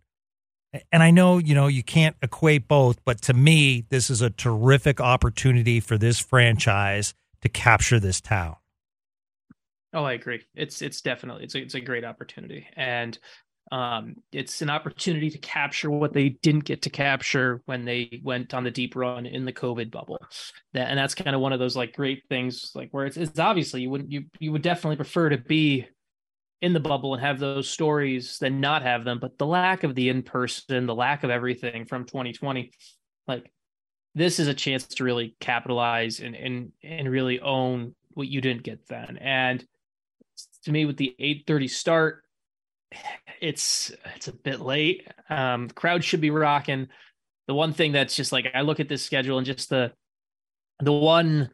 and 0.92 1.02
I 1.02 1.10
know 1.10 1.38
you 1.38 1.54
know 1.54 1.66
you 1.66 1.82
can't 1.82 2.16
equate 2.22 2.68
both, 2.68 3.02
but 3.04 3.22
to 3.22 3.34
me, 3.34 3.84
this 3.88 4.10
is 4.10 4.22
a 4.22 4.30
terrific 4.30 5.00
opportunity 5.00 5.80
for 5.80 5.96
this 5.96 6.18
franchise 6.18 7.14
to 7.40 7.48
capture 7.48 8.00
this 8.00 8.20
town. 8.20 8.56
Oh, 9.94 10.04
I 10.04 10.12
agree. 10.12 10.42
It's 10.54 10.82
it's 10.82 11.00
definitely 11.00 11.44
it's 11.44 11.54
a, 11.54 11.58
it's 11.58 11.74
a 11.74 11.80
great 11.80 12.04
opportunity, 12.04 12.66
and 12.76 13.18
um, 13.72 14.16
it's 14.32 14.62
an 14.62 14.70
opportunity 14.70 15.30
to 15.30 15.38
capture 15.38 15.90
what 15.90 16.12
they 16.12 16.30
didn't 16.30 16.64
get 16.64 16.82
to 16.82 16.90
capture 16.90 17.62
when 17.66 17.84
they 17.84 18.20
went 18.22 18.54
on 18.54 18.64
the 18.64 18.70
deep 18.70 18.96
run 18.96 19.26
in 19.26 19.44
the 19.44 19.52
COVID 19.52 19.90
bubble. 19.90 20.18
That 20.74 20.88
and 20.88 20.98
that's 20.98 21.14
kind 21.14 21.34
of 21.34 21.40
one 21.40 21.52
of 21.52 21.58
those 21.58 21.76
like 21.76 21.94
great 21.94 22.24
things, 22.28 22.72
like 22.74 22.90
where 22.90 23.06
it's 23.06 23.16
it's 23.16 23.38
obviously 23.38 23.82
you 23.82 23.90
wouldn't 23.90 24.10
you 24.10 24.24
you 24.38 24.52
would 24.52 24.62
definitely 24.62 24.96
prefer 24.96 25.30
to 25.30 25.38
be 25.38 25.86
in 26.60 26.72
the 26.72 26.80
bubble 26.80 27.14
and 27.14 27.22
have 27.22 27.38
those 27.38 27.68
stories 27.68 28.38
than 28.38 28.60
not 28.60 28.82
have 28.82 29.04
them. 29.04 29.18
But 29.20 29.38
the 29.38 29.46
lack 29.46 29.84
of 29.84 29.94
the 29.94 30.08
in 30.08 30.22
person, 30.22 30.86
the 30.86 30.94
lack 30.94 31.24
of 31.24 31.30
everything 31.30 31.84
from 31.84 32.04
2020, 32.04 32.72
like 33.26 33.52
this 34.14 34.40
is 34.40 34.48
a 34.48 34.54
chance 34.54 34.86
to 34.86 35.04
really 35.04 35.36
capitalize 35.40 36.20
and 36.20 36.34
and 36.34 36.72
and 36.82 37.10
really 37.10 37.40
own 37.40 37.94
what 38.14 38.28
you 38.28 38.40
didn't 38.40 38.64
get 38.64 38.86
then. 38.88 39.18
And 39.18 39.64
to 40.64 40.72
me, 40.72 40.84
with 40.84 40.96
the 40.96 41.14
8:30 41.20 41.70
start 41.70 42.24
it's 43.40 43.92
it's 44.14 44.28
a 44.28 44.32
bit 44.32 44.60
late. 44.60 45.06
Um, 45.28 45.68
the 45.68 45.74
crowd 45.74 46.04
should 46.04 46.20
be 46.20 46.30
rocking. 46.30 46.88
The 47.46 47.54
one 47.54 47.72
thing 47.72 47.92
that's 47.92 48.16
just 48.16 48.32
like 48.32 48.48
I 48.54 48.62
look 48.62 48.80
at 48.80 48.88
this 48.88 49.02
schedule 49.02 49.38
and 49.38 49.46
just 49.46 49.68
the 49.68 49.92
the 50.80 50.92
one 50.92 51.50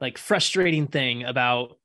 like 0.00 0.18
frustrating 0.18 0.86
thing 0.86 1.24
about 1.24 1.78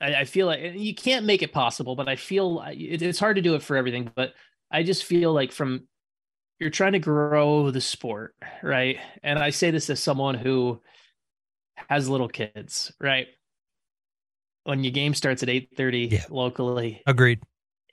I, 0.00 0.14
I 0.14 0.24
feel 0.24 0.46
like 0.46 0.74
you 0.74 0.94
can't 0.94 1.26
make 1.26 1.42
it 1.42 1.52
possible, 1.52 1.96
but 1.96 2.08
I 2.08 2.16
feel 2.16 2.62
it, 2.66 3.02
it's 3.02 3.18
hard 3.18 3.36
to 3.36 3.42
do 3.42 3.54
it 3.54 3.62
for 3.62 3.76
everything. 3.76 4.10
But 4.14 4.34
I 4.70 4.82
just 4.82 5.04
feel 5.04 5.32
like 5.32 5.52
from 5.52 5.86
you're 6.58 6.70
trying 6.70 6.92
to 6.92 6.98
grow 6.98 7.70
the 7.70 7.80
sport, 7.80 8.34
right? 8.62 8.98
And 9.22 9.38
I 9.38 9.50
say 9.50 9.70
this 9.70 9.90
as 9.90 10.02
someone 10.02 10.34
who 10.34 10.80
has 11.88 12.08
little 12.08 12.28
kids, 12.28 12.92
right? 13.00 13.26
When 14.64 14.82
your 14.82 14.92
game 14.92 15.14
starts 15.14 15.42
at 15.42 15.48
8:30 15.48 16.12
yeah. 16.12 16.24
locally. 16.30 17.02
Agreed 17.06 17.40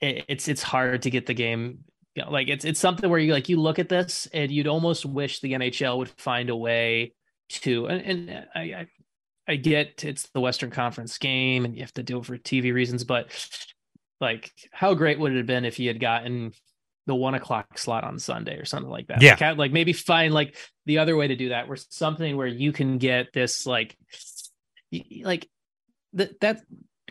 it, 0.02 0.24
it's 0.28 0.48
it's 0.48 0.62
hard 0.62 1.02
to 1.02 1.10
get 1.10 1.26
the 1.26 1.34
game 1.34 1.78
you 2.14 2.24
know, 2.24 2.30
like 2.30 2.48
it's 2.48 2.66
it's 2.66 2.80
something 2.80 3.08
where 3.08 3.20
you 3.20 3.32
like 3.32 3.48
you 3.48 3.58
look 3.58 3.78
at 3.78 3.88
this 3.88 4.28
and 4.34 4.50
you'd 4.50 4.66
almost 4.66 5.06
wish 5.06 5.40
the 5.40 5.52
NHL 5.52 5.96
would 5.96 6.10
find 6.10 6.50
a 6.50 6.56
way 6.56 7.14
to 7.48 7.86
and, 7.86 8.02
and 8.02 8.46
I, 8.54 8.60
I 8.60 8.86
I 9.48 9.56
get 9.56 10.04
it's 10.04 10.28
the 10.34 10.40
Western 10.40 10.70
Conference 10.70 11.18
game 11.18 11.64
and 11.64 11.74
you 11.74 11.82
have 11.82 11.94
to 11.94 12.02
do 12.02 12.18
it 12.18 12.26
for 12.26 12.38
TV 12.38 12.72
reasons, 12.72 13.04
but 13.04 13.30
like 14.20 14.52
how 14.70 14.94
great 14.94 15.18
would 15.18 15.32
it 15.32 15.38
have 15.38 15.46
been 15.46 15.64
if 15.64 15.78
you 15.78 15.88
had 15.88 16.00
gotten 16.00 16.52
the 17.06 17.14
one 17.14 17.34
o'clock 17.34 17.76
slot 17.76 18.04
on 18.04 18.18
Sunday 18.18 18.56
or 18.56 18.64
something 18.64 18.90
like 18.90 19.08
that? 19.08 19.20
Yeah. 19.20 19.36
Like, 19.40 19.58
like 19.58 19.72
maybe 19.72 19.92
find 19.92 20.32
like 20.32 20.56
the 20.86 20.98
other 20.98 21.16
way 21.16 21.28
to 21.28 21.36
do 21.36 21.48
that, 21.50 21.68
where 21.68 21.76
something 21.76 22.36
where 22.36 22.46
you 22.46 22.72
can 22.72 22.98
get 22.98 23.32
this 23.32 23.66
like 23.66 23.96
like 25.22 25.48
that 26.12 26.40
that 26.40 26.60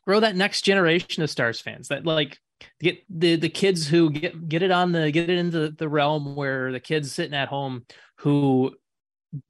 grow 0.05 0.19
that 0.19 0.35
next 0.35 0.63
generation 0.63 1.23
of 1.23 1.29
Stars 1.29 1.59
fans 1.59 1.89
that 1.89 2.05
like 2.05 2.39
get 2.79 2.99
the 3.09 3.35
the 3.35 3.49
kids 3.49 3.87
who 3.87 4.09
get 4.09 4.47
get 4.47 4.61
it 4.61 4.71
on 4.71 4.91
the 4.91 5.11
get 5.11 5.29
it 5.29 5.37
into 5.37 5.69
the 5.71 5.89
realm 5.89 6.35
where 6.35 6.71
the 6.71 6.79
kids 6.79 7.11
sitting 7.11 7.33
at 7.33 7.47
home 7.47 7.85
who 8.17 8.75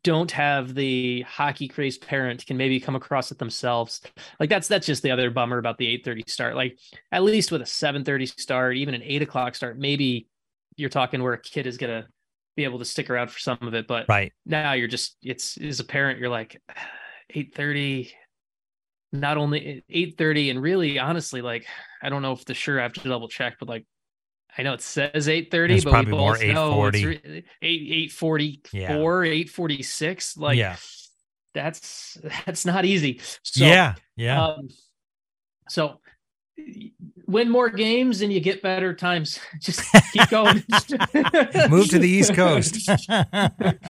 don't 0.04 0.32
have 0.32 0.76
the 0.76 1.22
hockey 1.22 1.68
crazed 1.68 2.06
parent 2.06 2.46
can 2.46 2.56
maybe 2.56 2.80
come 2.80 2.96
across 2.96 3.32
it 3.32 3.40
themselves. 3.40 4.02
Like 4.40 4.50
that's 4.50 4.68
that's 4.68 4.86
just 4.86 5.02
the 5.02 5.12
other 5.12 5.32
bummer 5.32 5.58
about 5.58 5.78
the 5.78 5.88
8.30 5.98 6.30
start. 6.30 6.56
Like 6.56 6.78
at 7.12 7.24
least 7.24 7.52
with 7.52 7.62
a 7.62 7.66
7.30 7.66 8.40
start 8.40 8.76
even 8.78 8.94
an 8.94 9.02
8 9.04 9.22
o'clock 9.24 9.56
start 9.56 9.78
maybe 9.78 10.28
you're 10.76 10.90
talking 10.90 11.22
where 11.22 11.34
a 11.34 11.42
kid 11.42 11.68
is 11.68 11.78
gonna 11.78 12.08
be 12.56 12.64
able 12.64 12.80
to 12.80 12.86
stick 12.86 13.10
around 13.10 13.30
for 13.30 13.40
some 13.40 13.58
of 13.62 13.74
it 13.74 13.88
but 13.88 14.06
right. 14.10 14.32
now 14.46 14.74
you're 14.74 14.88
just 14.88 15.18
it's 15.22 15.58
as 15.58 15.80
a 15.80 15.84
parent 15.84 16.20
you're 16.20 16.30
like 16.30 16.62
8.30 17.36 18.12
not 19.14 19.38
only 19.38 19.84
8.30 19.90 20.52
and 20.52 20.62
really 20.62 21.00
honestly 21.00 21.42
like 21.42 21.66
i 22.02 22.10
don't 22.10 22.22
know 22.22 22.34
if 22.34 22.46
the 22.46 22.54
sure 22.54 22.80
i 22.80 22.84
have 22.84 22.94
to 22.94 23.08
double 23.08 23.30
check 23.30 23.56
but 23.60 23.70
like 23.70 23.86
i 24.58 24.64
know 24.64 24.74
it 24.74 24.82
says 24.82 25.28
8.30 25.28 25.84
but 25.84 26.06
we 26.06 26.12
both 26.12 26.44
know 26.44 26.86
it's 26.88 26.98
8 26.98 27.46
844 27.62 29.26
yeah. 29.26 29.32
846 29.32 30.38
like 30.38 30.58
yeah. 30.58 30.76
that's 31.54 32.18
that's 32.46 32.66
not 32.66 32.86
easy. 32.86 33.20
So 33.44 33.66
yeah 33.66 33.96
yeah. 34.16 34.46
um, 34.46 34.70
so 35.70 36.00
win 37.28 37.50
more 37.50 37.70
games 37.70 38.22
and 38.22 38.32
you 38.32 38.40
get 38.40 38.62
better 38.62 38.94
times. 38.94 39.40
Just 39.60 39.84
keep 40.14 40.30
going. 40.30 40.64
Move 41.70 41.90
to 41.90 42.00
the 42.00 42.08
east 42.08 42.34
coast 42.34 42.90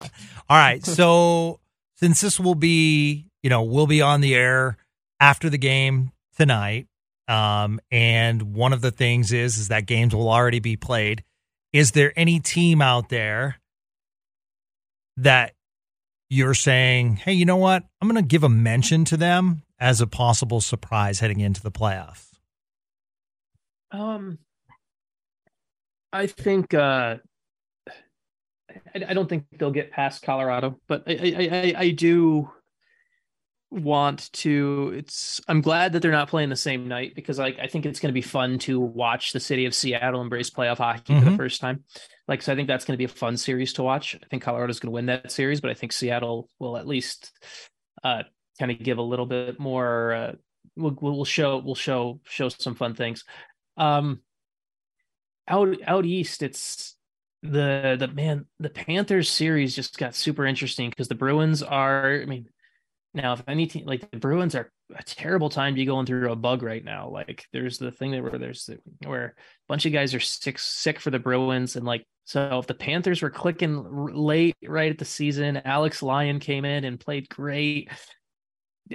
All 0.00 0.56
right. 0.56 0.84
So 0.84 1.60
since 1.96 2.20
this 2.20 2.38
will 2.38 2.54
be, 2.54 3.26
you 3.42 3.50
know, 3.50 3.62
we'll 3.62 3.86
be 3.86 4.02
on 4.02 4.20
the 4.20 4.34
air 4.34 4.76
after 5.20 5.50
the 5.50 5.58
game 5.58 6.12
tonight. 6.36 6.86
Um, 7.26 7.80
and 7.90 8.54
one 8.54 8.72
of 8.72 8.80
the 8.80 8.90
things 8.90 9.32
is 9.32 9.58
is 9.58 9.68
that 9.68 9.86
games 9.86 10.14
will 10.14 10.30
already 10.30 10.60
be 10.60 10.76
played. 10.76 11.24
Is 11.72 11.90
there 11.90 12.12
any 12.16 12.40
team 12.40 12.80
out 12.80 13.10
there 13.10 13.60
that 15.18 15.52
you're 16.30 16.54
saying, 16.54 17.16
hey, 17.16 17.32
you 17.32 17.44
know 17.44 17.56
what? 17.56 17.84
I'm 18.00 18.08
going 18.08 18.22
to 18.22 18.26
give 18.26 18.44
a 18.44 18.48
mention 18.48 19.04
to 19.06 19.16
them 19.16 19.62
as 19.78 20.00
a 20.00 20.06
possible 20.06 20.60
surprise 20.60 21.20
heading 21.20 21.40
into 21.40 21.62
the 21.62 21.70
playoffs? 21.70 22.28
Um, 23.90 24.38
I 26.12 26.26
think 26.26 26.72
uh, 26.74 27.16
I, 28.70 29.04
I, 29.08 29.14
don't 29.14 29.28
think 29.28 29.46
they'll 29.58 29.70
get 29.70 29.90
past 29.90 30.22
Colorado, 30.22 30.78
but 30.88 31.04
I, 31.06 31.12
I, 31.12 31.48
I, 31.50 31.74
I 31.76 31.90
do. 31.90 32.50
want 33.70 34.32
to 34.32 34.94
it's 34.96 35.42
i'm 35.46 35.60
glad 35.60 35.92
that 35.92 36.00
they're 36.00 36.10
not 36.10 36.30
playing 36.30 36.48
the 36.48 36.56
same 36.56 36.88
night 36.88 37.14
because 37.14 37.38
like 37.38 37.58
i 37.58 37.66
think 37.66 37.84
it's 37.84 38.00
going 38.00 38.08
to 38.08 38.14
be 38.14 38.22
fun 38.22 38.58
to 38.58 38.80
watch 38.80 39.32
the 39.32 39.40
city 39.40 39.66
of 39.66 39.74
seattle 39.74 40.22
embrace 40.22 40.48
playoff 40.48 40.78
hockey 40.78 41.12
mm-hmm. 41.12 41.18
for 41.18 41.24
the 41.26 41.30
mm-hmm. 41.32 41.36
first 41.36 41.60
time 41.60 41.84
like 42.28 42.40
so 42.40 42.50
i 42.50 42.56
think 42.56 42.66
that's 42.66 42.86
going 42.86 42.94
to 42.94 42.98
be 42.98 43.04
a 43.04 43.08
fun 43.08 43.36
series 43.36 43.74
to 43.74 43.82
watch 43.82 44.16
i 44.22 44.26
think 44.30 44.42
colorado's 44.42 44.80
going 44.80 44.88
to 44.88 44.94
win 44.94 45.04
that 45.04 45.30
series 45.30 45.60
but 45.60 45.70
i 45.70 45.74
think 45.74 45.92
seattle 45.92 46.48
will 46.58 46.78
at 46.78 46.86
least 46.86 47.30
uh 48.04 48.22
kind 48.58 48.70
of 48.70 48.82
give 48.82 48.96
a 48.96 49.02
little 49.02 49.26
bit 49.26 49.60
more 49.60 50.14
uh 50.14 50.32
we'll, 50.74 50.96
we'll 51.02 51.24
show 51.26 51.58
we'll 51.58 51.74
show 51.74 52.20
show 52.24 52.48
some 52.48 52.74
fun 52.74 52.94
things 52.94 53.22
um 53.76 54.20
out 55.46 55.76
out 55.86 56.06
east 56.06 56.42
it's 56.42 56.96
the 57.42 57.96
the 57.98 58.08
man 58.08 58.46
the 58.58 58.70
panthers 58.70 59.28
series 59.28 59.74
just 59.74 59.96
got 59.96 60.14
super 60.14 60.44
interesting 60.44 60.90
because 60.90 61.08
the 61.08 61.14
bruins 61.14 61.62
are 61.62 62.20
i 62.20 62.24
mean 62.24 62.48
now, 63.14 63.32
if 63.32 63.42
any 63.48 63.66
team 63.66 63.86
like 63.86 64.08
the 64.10 64.18
Bruins 64.18 64.54
are 64.54 64.70
a 64.94 65.02
terrible 65.02 65.48
time 65.48 65.74
to 65.74 65.78
be 65.78 65.86
going 65.86 66.06
through 66.06 66.30
a 66.30 66.36
bug 66.36 66.62
right 66.62 66.84
now. 66.84 67.08
Like 67.08 67.44
there's 67.52 67.78
the 67.78 67.90
thing 67.90 68.12
that 68.12 68.22
where 68.22 68.38
there's 68.38 68.68
where 69.04 69.24
a 69.24 69.32
bunch 69.66 69.86
of 69.86 69.92
guys 69.92 70.14
are 70.14 70.20
sick 70.20 70.58
sick 70.58 71.00
for 71.00 71.10
the 71.10 71.18
Bruins, 71.18 71.76
and 71.76 71.86
like 71.86 72.06
so 72.24 72.58
if 72.58 72.66
the 72.66 72.74
Panthers 72.74 73.22
were 73.22 73.30
clicking 73.30 73.84
late 74.14 74.56
right 74.66 74.92
at 74.92 74.98
the 74.98 75.04
season, 75.06 75.56
Alex 75.64 76.02
Lyon 76.02 76.38
came 76.38 76.64
in 76.64 76.84
and 76.84 77.00
played 77.00 77.28
great. 77.30 77.90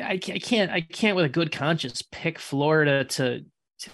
I 0.01 0.17
can't 0.17 0.71
I 0.71 0.81
can't 0.81 1.15
with 1.15 1.25
a 1.25 1.29
good 1.29 1.51
conscience 1.51 2.03
pick 2.11 2.37
Florida 2.37 3.05
to, 3.05 3.43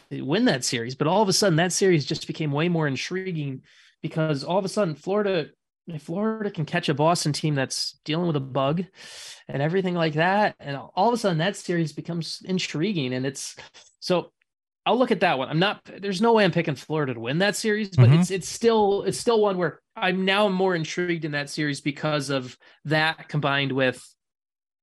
to 0.10 0.22
win 0.22 0.46
that 0.46 0.66
series, 0.66 0.96
but 0.96 1.08
all 1.08 1.22
of 1.22 1.30
a 1.30 1.34
sudden 1.34 1.58
that 1.58 1.74
series 1.74 2.06
just 2.06 2.28
became 2.28 2.52
way 2.52 2.68
more 2.68 2.88
intriguing 2.88 3.62
because 4.02 4.44
all 4.44 4.58
of 4.58 4.66
a 4.66 4.70
sudden 4.70 4.96
Florida 4.96 5.48
if 5.88 6.04
Florida 6.04 6.52
can 6.52 6.66
catch 6.66 6.90
a 6.90 6.94
Boston 6.94 7.34
team 7.34 7.56
that's 7.56 8.00
dealing 8.06 8.28
with 8.28 8.36
a 8.36 8.42
bug 8.42 8.86
and 9.48 9.62
everything 9.62 9.96
like 9.96 10.14
that, 10.14 10.56
and 10.60 10.78
all 10.78 11.08
of 11.08 11.14
a 11.14 11.18
sudden 11.18 11.40
that 11.40 11.56
series 11.56 11.94
becomes 11.94 12.42
intriguing. 12.46 13.14
And 13.14 13.26
it's 13.26 13.56
so 14.00 14.32
I'll 14.86 14.98
look 14.98 15.12
at 15.12 15.20
that 15.20 15.38
one. 15.38 15.50
I'm 15.50 15.60
not 15.60 15.82
there's 16.02 16.22
no 16.22 16.34
way 16.34 16.44
I'm 16.44 16.52
picking 16.52 16.76
Florida 16.76 17.14
to 17.14 17.20
win 17.20 17.40
that 17.40 17.56
series, 17.56 17.90
but 17.90 18.10
mm-hmm. 18.10 18.20
it's 18.20 18.32
it's 18.32 18.50
still 18.50 19.04
it's 19.04 19.18
still 19.18 19.42
one 19.42 19.58
where 19.58 19.82
I'm 19.96 20.26
now 20.26 20.48
more 20.50 20.76
intrigued 20.76 21.26
in 21.26 21.32
that 21.32 21.50
series 21.50 21.82
because 21.82 22.30
of 22.30 22.58
that 22.86 23.28
combined 23.28 23.72
with 23.72 24.04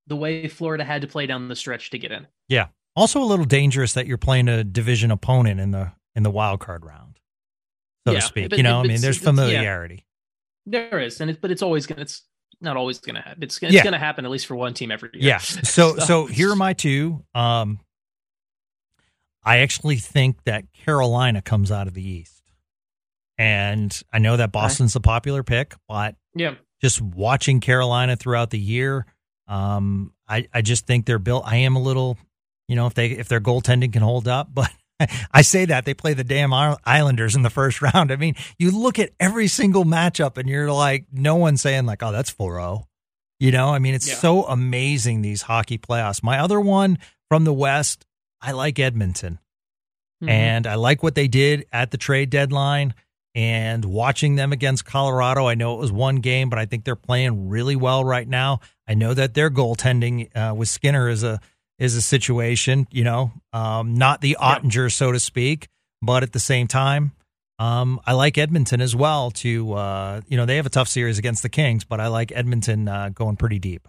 the 0.06 0.16
way 0.16 0.48
Florida 0.48 0.84
had 0.84 1.02
to 1.02 1.08
play 1.08 1.26
down 1.26 1.48
the 1.48 1.56
stretch 1.56 1.90
to 1.90 1.98
get 1.98 2.12
in. 2.12 2.26
Yeah. 2.48 2.68
Also 2.94 3.20
a 3.20 3.24
little 3.24 3.44
dangerous 3.44 3.92
that 3.94 4.06
you're 4.06 4.16
playing 4.16 4.48
a 4.48 4.64
division 4.64 5.10
opponent 5.10 5.60
in 5.60 5.70
the 5.70 5.92
in 6.14 6.22
the 6.22 6.30
wild 6.30 6.60
card 6.60 6.84
round. 6.84 7.15
So 8.06 8.12
yeah, 8.12 8.20
to 8.20 8.26
speak. 8.26 8.50
But, 8.50 8.58
you 8.58 8.62
know, 8.62 8.80
I 8.80 8.82
mean 8.84 9.00
there's 9.00 9.18
familiarity. 9.18 10.06
There 10.64 11.00
is, 11.00 11.20
and 11.20 11.28
it's 11.28 11.40
but 11.40 11.50
it's 11.50 11.62
always 11.62 11.86
gonna. 11.86 12.02
It's 12.02 12.22
not 12.60 12.76
always 12.76 13.00
gonna 13.00 13.20
happen. 13.20 13.42
It's, 13.42 13.58
it's 13.60 13.72
yeah. 13.72 13.82
gonna 13.82 13.98
happen 13.98 14.24
at 14.24 14.30
least 14.30 14.46
for 14.46 14.54
one 14.54 14.74
team 14.74 14.92
every 14.92 15.10
year. 15.12 15.22
Yeah. 15.22 15.38
So 15.38 15.60
so, 15.64 15.98
so 15.98 16.26
here 16.26 16.52
are 16.52 16.56
my 16.56 16.72
two. 16.72 17.24
Um, 17.34 17.80
I 19.44 19.58
actually 19.58 19.96
think 19.96 20.44
that 20.44 20.72
Carolina 20.72 21.42
comes 21.42 21.72
out 21.72 21.88
of 21.88 21.94
the 21.94 22.08
East, 22.08 22.42
and 23.38 24.00
I 24.12 24.20
know 24.20 24.36
that 24.36 24.52
Boston's 24.52 24.92
the 24.92 25.00
popular 25.00 25.42
pick, 25.42 25.74
but 25.88 26.14
yeah, 26.34 26.54
just 26.80 27.02
watching 27.02 27.58
Carolina 27.58 28.14
throughout 28.14 28.50
the 28.50 28.58
year, 28.58 29.04
um, 29.48 30.12
I 30.28 30.46
I 30.54 30.62
just 30.62 30.86
think 30.86 31.06
they're 31.06 31.18
built. 31.18 31.42
I 31.44 31.56
am 31.56 31.74
a 31.74 31.80
little, 31.80 32.18
you 32.68 32.76
know, 32.76 32.86
if 32.86 32.94
they 32.94 33.08
if 33.08 33.26
their 33.26 33.40
goaltending 33.40 33.92
can 33.92 34.02
hold 34.02 34.28
up, 34.28 34.48
but 34.54 34.70
I 35.32 35.42
say 35.42 35.66
that 35.66 35.84
they 35.84 35.94
play 35.94 36.14
the 36.14 36.24
damn 36.24 36.52
Islanders 36.52 37.36
in 37.36 37.42
the 37.42 37.50
first 37.50 37.82
round. 37.94 38.10
I 38.10 38.16
mean, 38.16 38.34
you 38.58 38.70
look 38.70 38.98
at 38.98 39.10
every 39.20 39.48
single 39.48 39.84
matchup 39.84 40.38
and 40.38 40.48
you're 40.48 40.72
like, 40.72 41.06
no 41.12 41.36
one's 41.36 41.60
saying 41.60 41.86
like, 41.86 42.02
oh, 42.02 42.12
that's 42.12 42.32
4-0. 42.32 42.86
You 43.38 43.52
know, 43.52 43.68
I 43.68 43.78
mean, 43.78 43.94
it's 43.94 44.08
yeah. 44.08 44.14
so 44.14 44.44
amazing 44.44 45.20
these 45.20 45.42
hockey 45.42 45.76
playoffs. 45.76 46.22
My 46.22 46.38
other 46.38 46.58
one 46.58 46.98
from 47.28 47.44
the 47.44 47.52
West, 47.52 48.06
I 48.40 48.52
like 48.52 48.78
Edmonton. 48.78 49.38
Mm-hmm. 50.22 50.30
And 50.30 50.66
I 50.66 50.76
like 50.76 51.02
what 51.02 51.14
they 51.14 51.28
did 51.28 51.66
at 51.70 51.90
the 51.90 51.98
trade 51.98 52.30
deadline 52.30 52.94
and 53.34 53.84
watching 53.84 54.36
them 54.36 54.52
against 54.52 54.86
Colorado. 54.86 55.46
I 55.46 55.54
know 55.54 55.74
it 55.74 55.80
was 55.80 55.92
one 55.92 56.16
game, 56.16 56.48
but 56.48 56.58
I 56.58 56.64
think 56.64 56.84
they're 56.84 56.96
playing 56.96 57.50
really 57.50 57.76
well 57.76 58.02
right 58.02 58.26
now. 58.26 58.60
I 58.88 58.94
know 58.94 59.12
that 59.12 59.34
their 59.34 59.50
goaltending 59.50 60.34
uh, 60.34 60.54
with 60.54 60.68
Skinner 60.68 61.10
is 61.10 61.22
a 61.22 61.38
is 61.78 61.94
a 61.94 62.02
situation, 62.02 62.86
you 62.90 63.04
know, 63.04 63.32
um, 63.52 63.94
not 63.94 64.20
the 64.20 64.36
Oettinger, 64.40 64.84
yep. 64.84 64.92
so 64.92 65.12
to 65.12 65.20
speak, 65.20 65.68
but 66.02 66.22
at 66.22 66.32
the 66.32 66.40
same 66.40 66.66
time, 66.66 67.12
um, 67.58 68.00
I 68.06 68.12
like 68.12 68.38
Edmonton 68.38 68.80
as 68.80 68.94
well. 68.94 69.30
To 69.30 69.72
uh, 69.72 70.20
you 70.28 70.36
know, 70.36 70.44
they 70.46 70.56
have 70.56 70.66
a 70.66 70.70
tough 70.70 70.88
series 70.88 71.18
against 71.18 71.42
the 71.42 71.48
Kings, 71.48 71.84
but 71.84 72.00
I 72.00 72.08
like 72.08 72.32
Edmonton 72.32 72.88
uh, 72.88 73.10
going 73.10 73.36
pretty 73.36 73.58
deep. 73.58 73.88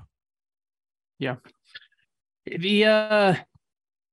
Yeah, 1.20 1.36
the 2.46 2.86
uh, 2.86 3.36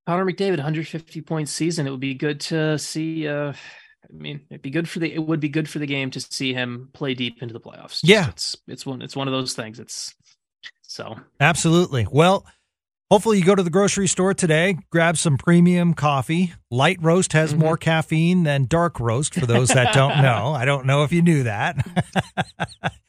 Connor 0.06 0.24
McDavid 0.24 0.56
150 0.56 1.20
point 1.22 1.48
season. 1.48 1.86
It 1.86 1.90
would 1.90 2.00
be 2.00 2.14
good 2.14 2.40
to 2.40 2.78
see. 2.78 3.28
Uh, 3.28 3.52
I 3.52 4.12
mean, 4.12 4.40
it'd 4.50 4.62
be 4.62 4.70
good 4.70 4.88
for 4.88 4.98
the. 4.98 5.12
It 5.12 5.24
would 5.24 5.40
be 5.40 5.48
good 5.48 5.68
for 5.68 5.78
the 5.78 5.86
game 5.86 6.10
to 6.12 6.20
see 6.20 6.52
him 6.52 6.90
play 6.92 7.14
deep 7.14 7.40
into 7.40 7.52
the 7.52 7.60
playoffs. 7.60 8.00
Just, 8.00 8.04
yeah, 8.04 8.28
it's 8.28 8.56
it's 8.66 8.84
one 8.84 9.02
it's 9.02 9.16
one 9.16 9.28
of 9.28 9.32
those 9.32 9.54
things. 9.54 9.78
It's 9.78 10.14
so 10.82 11.16
absolutely 11.40 12.06
well. 12.10 12.44
Hopefully, 13.10 13.38
you 13.38 13.44
go 13.44 13.54
to 13.54 13.62
the 13.62 13.70
grocery 13.70 14.08
store 14.08 14.32
today, 14.32 14.78
grab 14.90 15.18
some 15.18 15.36
premium 15.36 15.92
coffee. 15.92 16.54
Light 16.70 16.96
roast 17.02 17.34
has 17.34 17.50
mm-hmm. 17.50 17.60
more 17.60 17.76
caffeine 17.76 18.44
than 18.44 18.64
dark 18.64 18.98
roast, 18.98 19.34
for 19.34 19.44
those 19.44 19.68
that 19.68 19.92
don't 19.92 20.16
know. 20.22 20.54
I 20.54 20.64
don't 20.64 20.86
know 20.86 21.02
if 21.04 21.12
you 21.12 21.20
knew 21.20 21.42
that. 21.42 21.86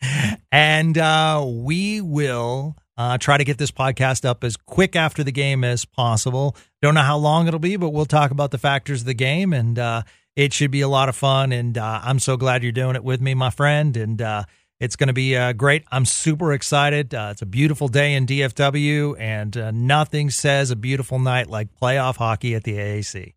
and 0.52 0.98
uh, 0.98 1.46
we 1.48 2.02
will 2.02 2.76
uh, 2.98 3.18
try 3.18 3.38
to 3.38 3.46
get 3.46 3.58
this 3.58 3.72
podcast 3.72 4.26
up 4.26 4.44
as 4.44 4.58
quick 4.58 4.98
after 4.98 5.24
the 5.24 5.32
game 5.32 5.64
as 5.64 5.86
possible. 5.86 6.58
Don't 6.82 6.94
know 6.94 7.02
how 7.02 7.18
long 7.18 7.48
it'll 7.48 7.60
be, 7.60 7.78
but 7.78 7.92
we'll 7.92 8.06
talk 8.06 8.32
about 8.32 8.52
the 8.52 8.58
factors 8.58 9.02
of 9.02 9.08
the 9.08 9.14
game, 9.14 9.54
and 9.54 9.80
uh, 9.80 10.04
it 10.36 10.54
should 10.54 10.72
be 10.72 10.82
a 10.82 10.90
lot 10.90 11.08
of 11.08 11.16
fun. 11.16 11.54
And 11.54 11.78
uh, 11.78 12.02
I'm 12.04 12.20
so 12.20 12.36
glad 12.36 12.64
you're 12.64 12.72
doing 12.72 12.96
it 12.96 13.04
with 13.04 13.22
me, 13.22 13.34
my 13.34 13.50
friend. 13.50 13.96
And 13.96 14.22
uh, 14.22 14.44
it's 14.80 14.96
going 14.96 15.08
to 15.08 15.14
be 15.14 15.38
uh, 15.38 15.54
great. 15.54 15.84
I'm 15.92 16.06
super 16.06 16.54
excited. 16.54 17.14
Uh, 17.14 17.30
it's 17.32 17.42
a 17.42 17.46
beautiful 17.46 17.88
day 17.88 18.14
in 18.14 18.26
DFW, 18.26 19.20
and 19.20 19.56
uh, 19.56 19.72
nothing 19.72 20.30
says 20.30 20.72
a 20.72 20.76
beautiful 20.76 21.20
night 21.20 21.48
like 21.48 21.70
playoff 21.82 22.18
hockey 22.18 22.56
at 22.56 22.64
the 22.64 22.74
AAC. 22.74 23.34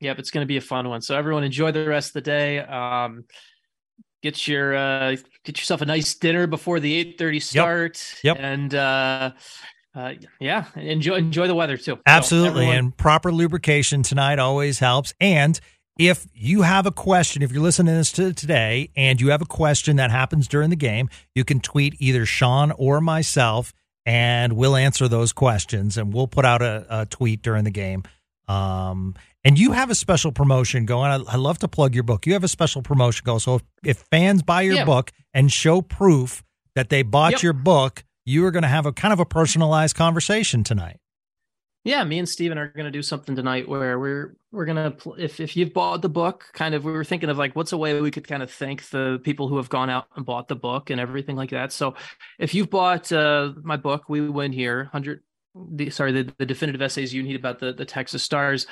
Yep, 0.00 0.18
it's 0.18 0.30
going 0.30 0.42
to 0.42 0.48
be 0.48 0.56
a 0.56 0.62
fun 0.62 0.88
one. 0.88 1.02
So 1.02 1.16
everyone, 1.16 1.44
enjoy 1.44 1.72
the 1.72 1.86
rest 1.86 2.10
of 2.10 2.14
the 2.14 2.20
day. 2.22 2.60
Um, 2.60 3.24
get 4.22 4.48
your 4.48 4.74
uh, 4.74 5.16
get 5.44 5.58
yourself 5.58 5.82
a 5.82 5.86
nice 5.86 6.14
dinner 6.14 6.46
before 6.46 6.80
the 6.80 7.14
8:30 7.16 7.42
start. 7.42 8.14
Yep. 8.24 8.36
yep. 8.36 8.44
And 8.44 8.74
uh, 8.74 9.32
uh, 9.94 10.12
yeah, 10.40 10.66
enjoy 10.74 11.16
enjoy 11.16 11.48
the 11.48 11.54
weather 11.54 11.76
too. 11.76 11.98
Absolutely, 12.06 12.48
so 12.48 12.52
everyone... 12.52 12.76
and 12.76 12.96
proper 12.96 13.30
lubrication 13.30 14.02
tonight 14.02 14.38
always 14.38 14.78
helps. 14.78 15.12
And 15.20 15.60
if 16.00 16.26
you 16.32 16.62
have 16.62 16.86
a 16.86 16.90
question, 16.90 17.42
if 17.42 17.52
you're 17.52 17.62
listening 17.62 17.92
to 17.92 17.98
this 17.98 18.10
to 18.12 18.32
today 18.32 18.88
and 18.96 19.20
you 19.20 19.28
have 19.32 19.42
a 19.42 19.46
question 19.46 19.96
that 19.96 20.10
happens 20.10 20.48
during 20.48 20.70
the 20.70 20.76
game, 20.76 21.10
you 21.34 21.44
can 21.44 21.60
tweet 21.60 21.94
either 21.98 22.24
Sean 22.24 22.72
or 22.78 23.02
myself, 23.02 23.74
and 24.06 24.54
we'll 24.54 24.76
answer 24.76 25.08
those 25.08 25.34
questions 25.34 25.98
and 25.98 26.14
we'll 26.14 26.26
put 26.26 26.46
out 26.46 26.62
a, 26.62 26.86
a 26.88 27.04
tweet 27.04 27.42
during 27.42 27.64
the 27.64 27.70
game. 27.70 28.04
Um, 28.48 29.14
and 29.44 29.58
you 29.58 29.72
have 29.72 29.90
a 29.90 29.94
special 29.94 30.32
promotion 30.32 30.86
going. 30.86 31.10
I, 31.10 31.34
I, 31.34 31.36
love 31.36 31.58
to 31.58 31.68
plug 31.68 31.94
your 31.94 32.02
book. 32.02 32.26
You 32.26 32.32
have 32.32 32.44
a 32.44 32.48
special 32.48 32.80
promotion 32.80 33.22
going. 33.26 33.40
So 33.40 33.56
if, 33.56 33.62
if 33.84 33.98
fans 34.10 34.42
buy 34.42 34.62
your 34.62 34.76
yeah. 34.76 34.84
book 34.86 35.12
and 35.34 35.52
show 35.52 35.82
proof 35.82 36.42
that 36.76 36.88
they 36.88 37.02
bought 37.02 37.32
yep. 37.32 37.42
your 37.42 37.52
book, 37.52 38.04
you 38.24 38.46
are 38.46 38.50
going 38.50 38.62
to 38.62 38.68
have 38.68 38.86
a 38.86 38.92
kind 38.92 39.12
of 39.12 39.20
a 39.20 39.26
personalized 39.26 39.96
conversation 39.96 40.64
tonight. 40.64 40.98
Yeah, 41.84 42.04
me 42.04 42.18
and 42.18 42.28
Steven 42.28 42.56
are 42.56 42.68
going 42.68 42.86
to 42.86 42.90
do 42.90 43.02
something 43.02 43.36
tonight 43.36 43.68
where 43.68 43.98
we're 43.98 44.36
we're 44.52 44.66
to 44.66 45.14
if 45.18 45.38
if 45.40 45.56
you've 45.56 45.72
bought 45.72 46.02
the 46.02 46.08
book, 46.08 46.46
kind 46.52 46.74
of 46.74 46.84
we 46.84 46.92
were 46.92 47.04
thinking 47.04 47.30
of 47.30 47.38
like 47.38 47.54
what's 47.54 47.72
a 47.72 47.78
way 47.78 48.00
we 48.00 48.10
could 48.10 48.26
kind 48.26 48.42
of 48.42 48.50
thank 48.50 48.88
the 48.90 49.20
people 49.22 49.48
who 49.48 49.56
have 49.56 49.68
gone 49.68 49.90
out 49.90 50.06
and 50.16 50.26
bought 50.26 50.48
the 50.48 50.56
book 50.56 50.90
and 50.90 51.00
everything 51.00 51.36
like 51.36 51.50
that. 51.50 51.72
So, 51.72 51.94
if 52.38 52.54
you've 52.54 52.70
bought 52.70 53.12
uh, 53.12 53.52
my 53.62 53.76
book, 53.76 54.08
we 54.08 54.28
win 54.28 54.52
here 54.52 54.84
100 54.84 55.22
the 55.54 55.90
sorry 55.90 56.12
the, 56.12 56.32
the 56.38 56.46
definitive 56.46 56.82
essays 56.82 57.12
you 57.12 57.22
need 57.22 57.36
about 57.36 57.58
the 57.58 57.72
the 57.72 57.84
Texas 57.84 58.22
Stars. 58.22 58.66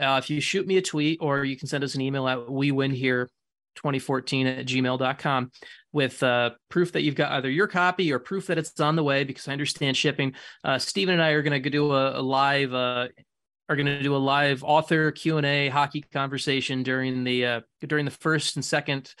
Uh, 0.00 0.20
if 0.22 0.30
you 0.30 0.40
shoot 0.40 0.66
me 0.66 0.76
a 0.76 0.82
tweet 0.82 1.18
or 1.20 1.44
you 1.44 1.56
can 1.56 1.68
send 1.68 1.84
us 1.84 1.94
an 1.94 2.00
email 2.00 2.28
at 2.28 2.50
we 2.50 2.70
win 2.70 2.90
here 2.90 3.28
2014 3.76 4.46
at 4.46 4.66
gmail.com 4.66 5.50
with 5.92 6.22
uh, 6.22 6.50
proof 6.68 6.92
that 6.92 7.02
you've 7.02 7.14
got 7.14 7.32
either 7.32 7.50
your 7.50 7.66
copy 7.66 8.12
or 8.12 8.18
proof 8.18 8.46
that 8.46 8.58
it's 8.58 8.78
on 8.80 8.96
the 8.96 9.02
way 9.02 9.24
because 9.24 9.48
I 9.48 9.52
understand 9.52 9.96
shipping. 9.96 10.34
Uh, 10.62 10.78
Steven 10.78 11.14
and 11.14 11.22
I 11.22 11.30
are 11.30 11.42
going 11.42 11.60
to 11.60 11.70
do 11.70 11.92
a, 11.92 12.20
a 12.20 12.22
live 12.22 12.72
uh, 12.72 13.08
are 13.68 13.76
going 13.76 13.86
to 13.86 14.02
do 14.02 14.14
a 14.14 14.18
live 14.18 14.62
author 14.62 15.10
Q&A 15.10 15.68
hockey 15.68 16.02
conversation 16.12 16.82
during 16.82 17.24
the 17.24 17.46
uh, 17.46 17.60
during 17.86 18.04
the 18.04 18.10
first 18.10 18.56
and 18.56 18.64
second 18.64 19.14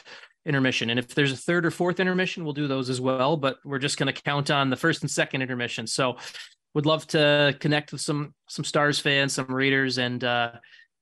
intermission. 0.46 0.90
And 0.90 0.98
if 0.98 1.14
there's 1.14 1.32
a 1.32 1.36
third 1.36 1.64
or 1.64 1.70
fourth 1.70 2.00
intermission, 2.00 2.44
we'll 2.44 2.52
do 2.52 2.68
those 2.68 2.90
as 2.90 3.00
well, 3.00 3.36
but 3.36 3.56
we're 3.64 3.78
just 3.78 3.98
going 3.98 4.12
to 4.12 4.22
count 4.22 4.50
on 4.50 4.68
the 4.68 4.76
first 4.76 5.02
and 5.02 5.10
second 5.10 5.42
intermission. 5.42 5.86
So 5.86 6.16
would 6.74 6.86
love 6.86 7.06
to 7.08 7.56
connect 7.60 7.92
with 7.92 8.00
some 8.00 8.34
some 8.48 8.64
stars 8.64 8.98
fans, 8.98 9.32
some 9.32 9.46
readers 9.46 9.98
and 9.98 10.22
uh 10.22 10.52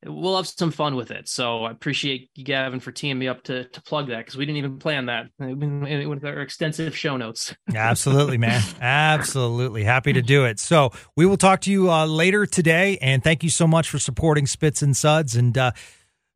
we'll 0.04 0.36
have 0.36 0.46
some 0.46 0.70
fun 0.70 0.96
with 0.96 1.10
it. 1.10 1.28
So 1.28 1.64
I 1.64 1.70
appreciate 1.70 2.30
you, 2.34 2.44
Gavin, 2.44 2.80
for 2.80 2.92
teeing 2.92 3.18
me 3.18 3.28
up 3.28 3.42
to 3.44 3.64
to 3.68 3.82
plug 3.82 4.08
that 4.08 4.18
because 4.18 4.36
we 4.36 4.44
didn't 4.44 4.58
even 4.58 4.78
plan 4.78 5.06
that 5.06 5.26
with 5.38 6.24
our 6.24 6.40
extensive 6.40 6.96
show 6.96 7.16
notes. 7.16 7.54
Absolutely, 7.74 8.38
man. 8.38 8.62
Absolutely. 8.80 9.84
Happy 9.84 10.12
to 10.12 10.22
do 10.22 10.44
it. 10.44 10.58
So 10.58 10.90
we 11.16 11.26
will 11.26 11.36
talk 11.36 11.60
to 11.62 11.70
you 11.70 11.90
uh, 11.90 12.06
later 12.06 12.46
today. 12.46 12.98
And 13.00 13.22
thank 13.22 13.42
you 13.42 13.50
so 13.50 13.66
much 13.66 13.88
for 13.88 13.98
supporting 13.98 14.46
Spits 14.46 14.82
and 14.82 14.96
Suds. 14.96 15.36
And 15.36 15.56
uh, 15.56 15.72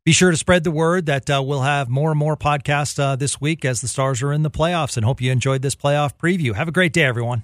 be 0.05 0.13
sure 0.13 0.31
to 0.31 0.37
spread 0.37 0.65
the 0.65 0.71
word 0.71 1.07
that 1.07 1.29
uh, 1.29 1.43
we'll 1.45 1.63
have 1.63 1.89
more 1.89 2.11
and 2.11 2.19
more 2.19 2.37
podcasts 2.37 2.99
uh, 2.99 3.17
this 3.17 3.41
week 3.41 3.65
as 3.65 3.81
the 3.81 3.89
Stars 3.89 4.23
are 4.23 4.33
in 4.33 4.43
the 4.43 4.51
playoffs. 4.51 4.97
And 4.97 5.05
hope 5.05 5.21
you 5.21 5.33
enjoyed 5.33 5.63
this 5.63 5.75
playoff 5.75 6.17
preview. 6.17 6.55
Have 6.55 6.69
a 6.69 6.73
great 6.73 6.93
day, 6.93 7.05
everyone. 7.05 7.43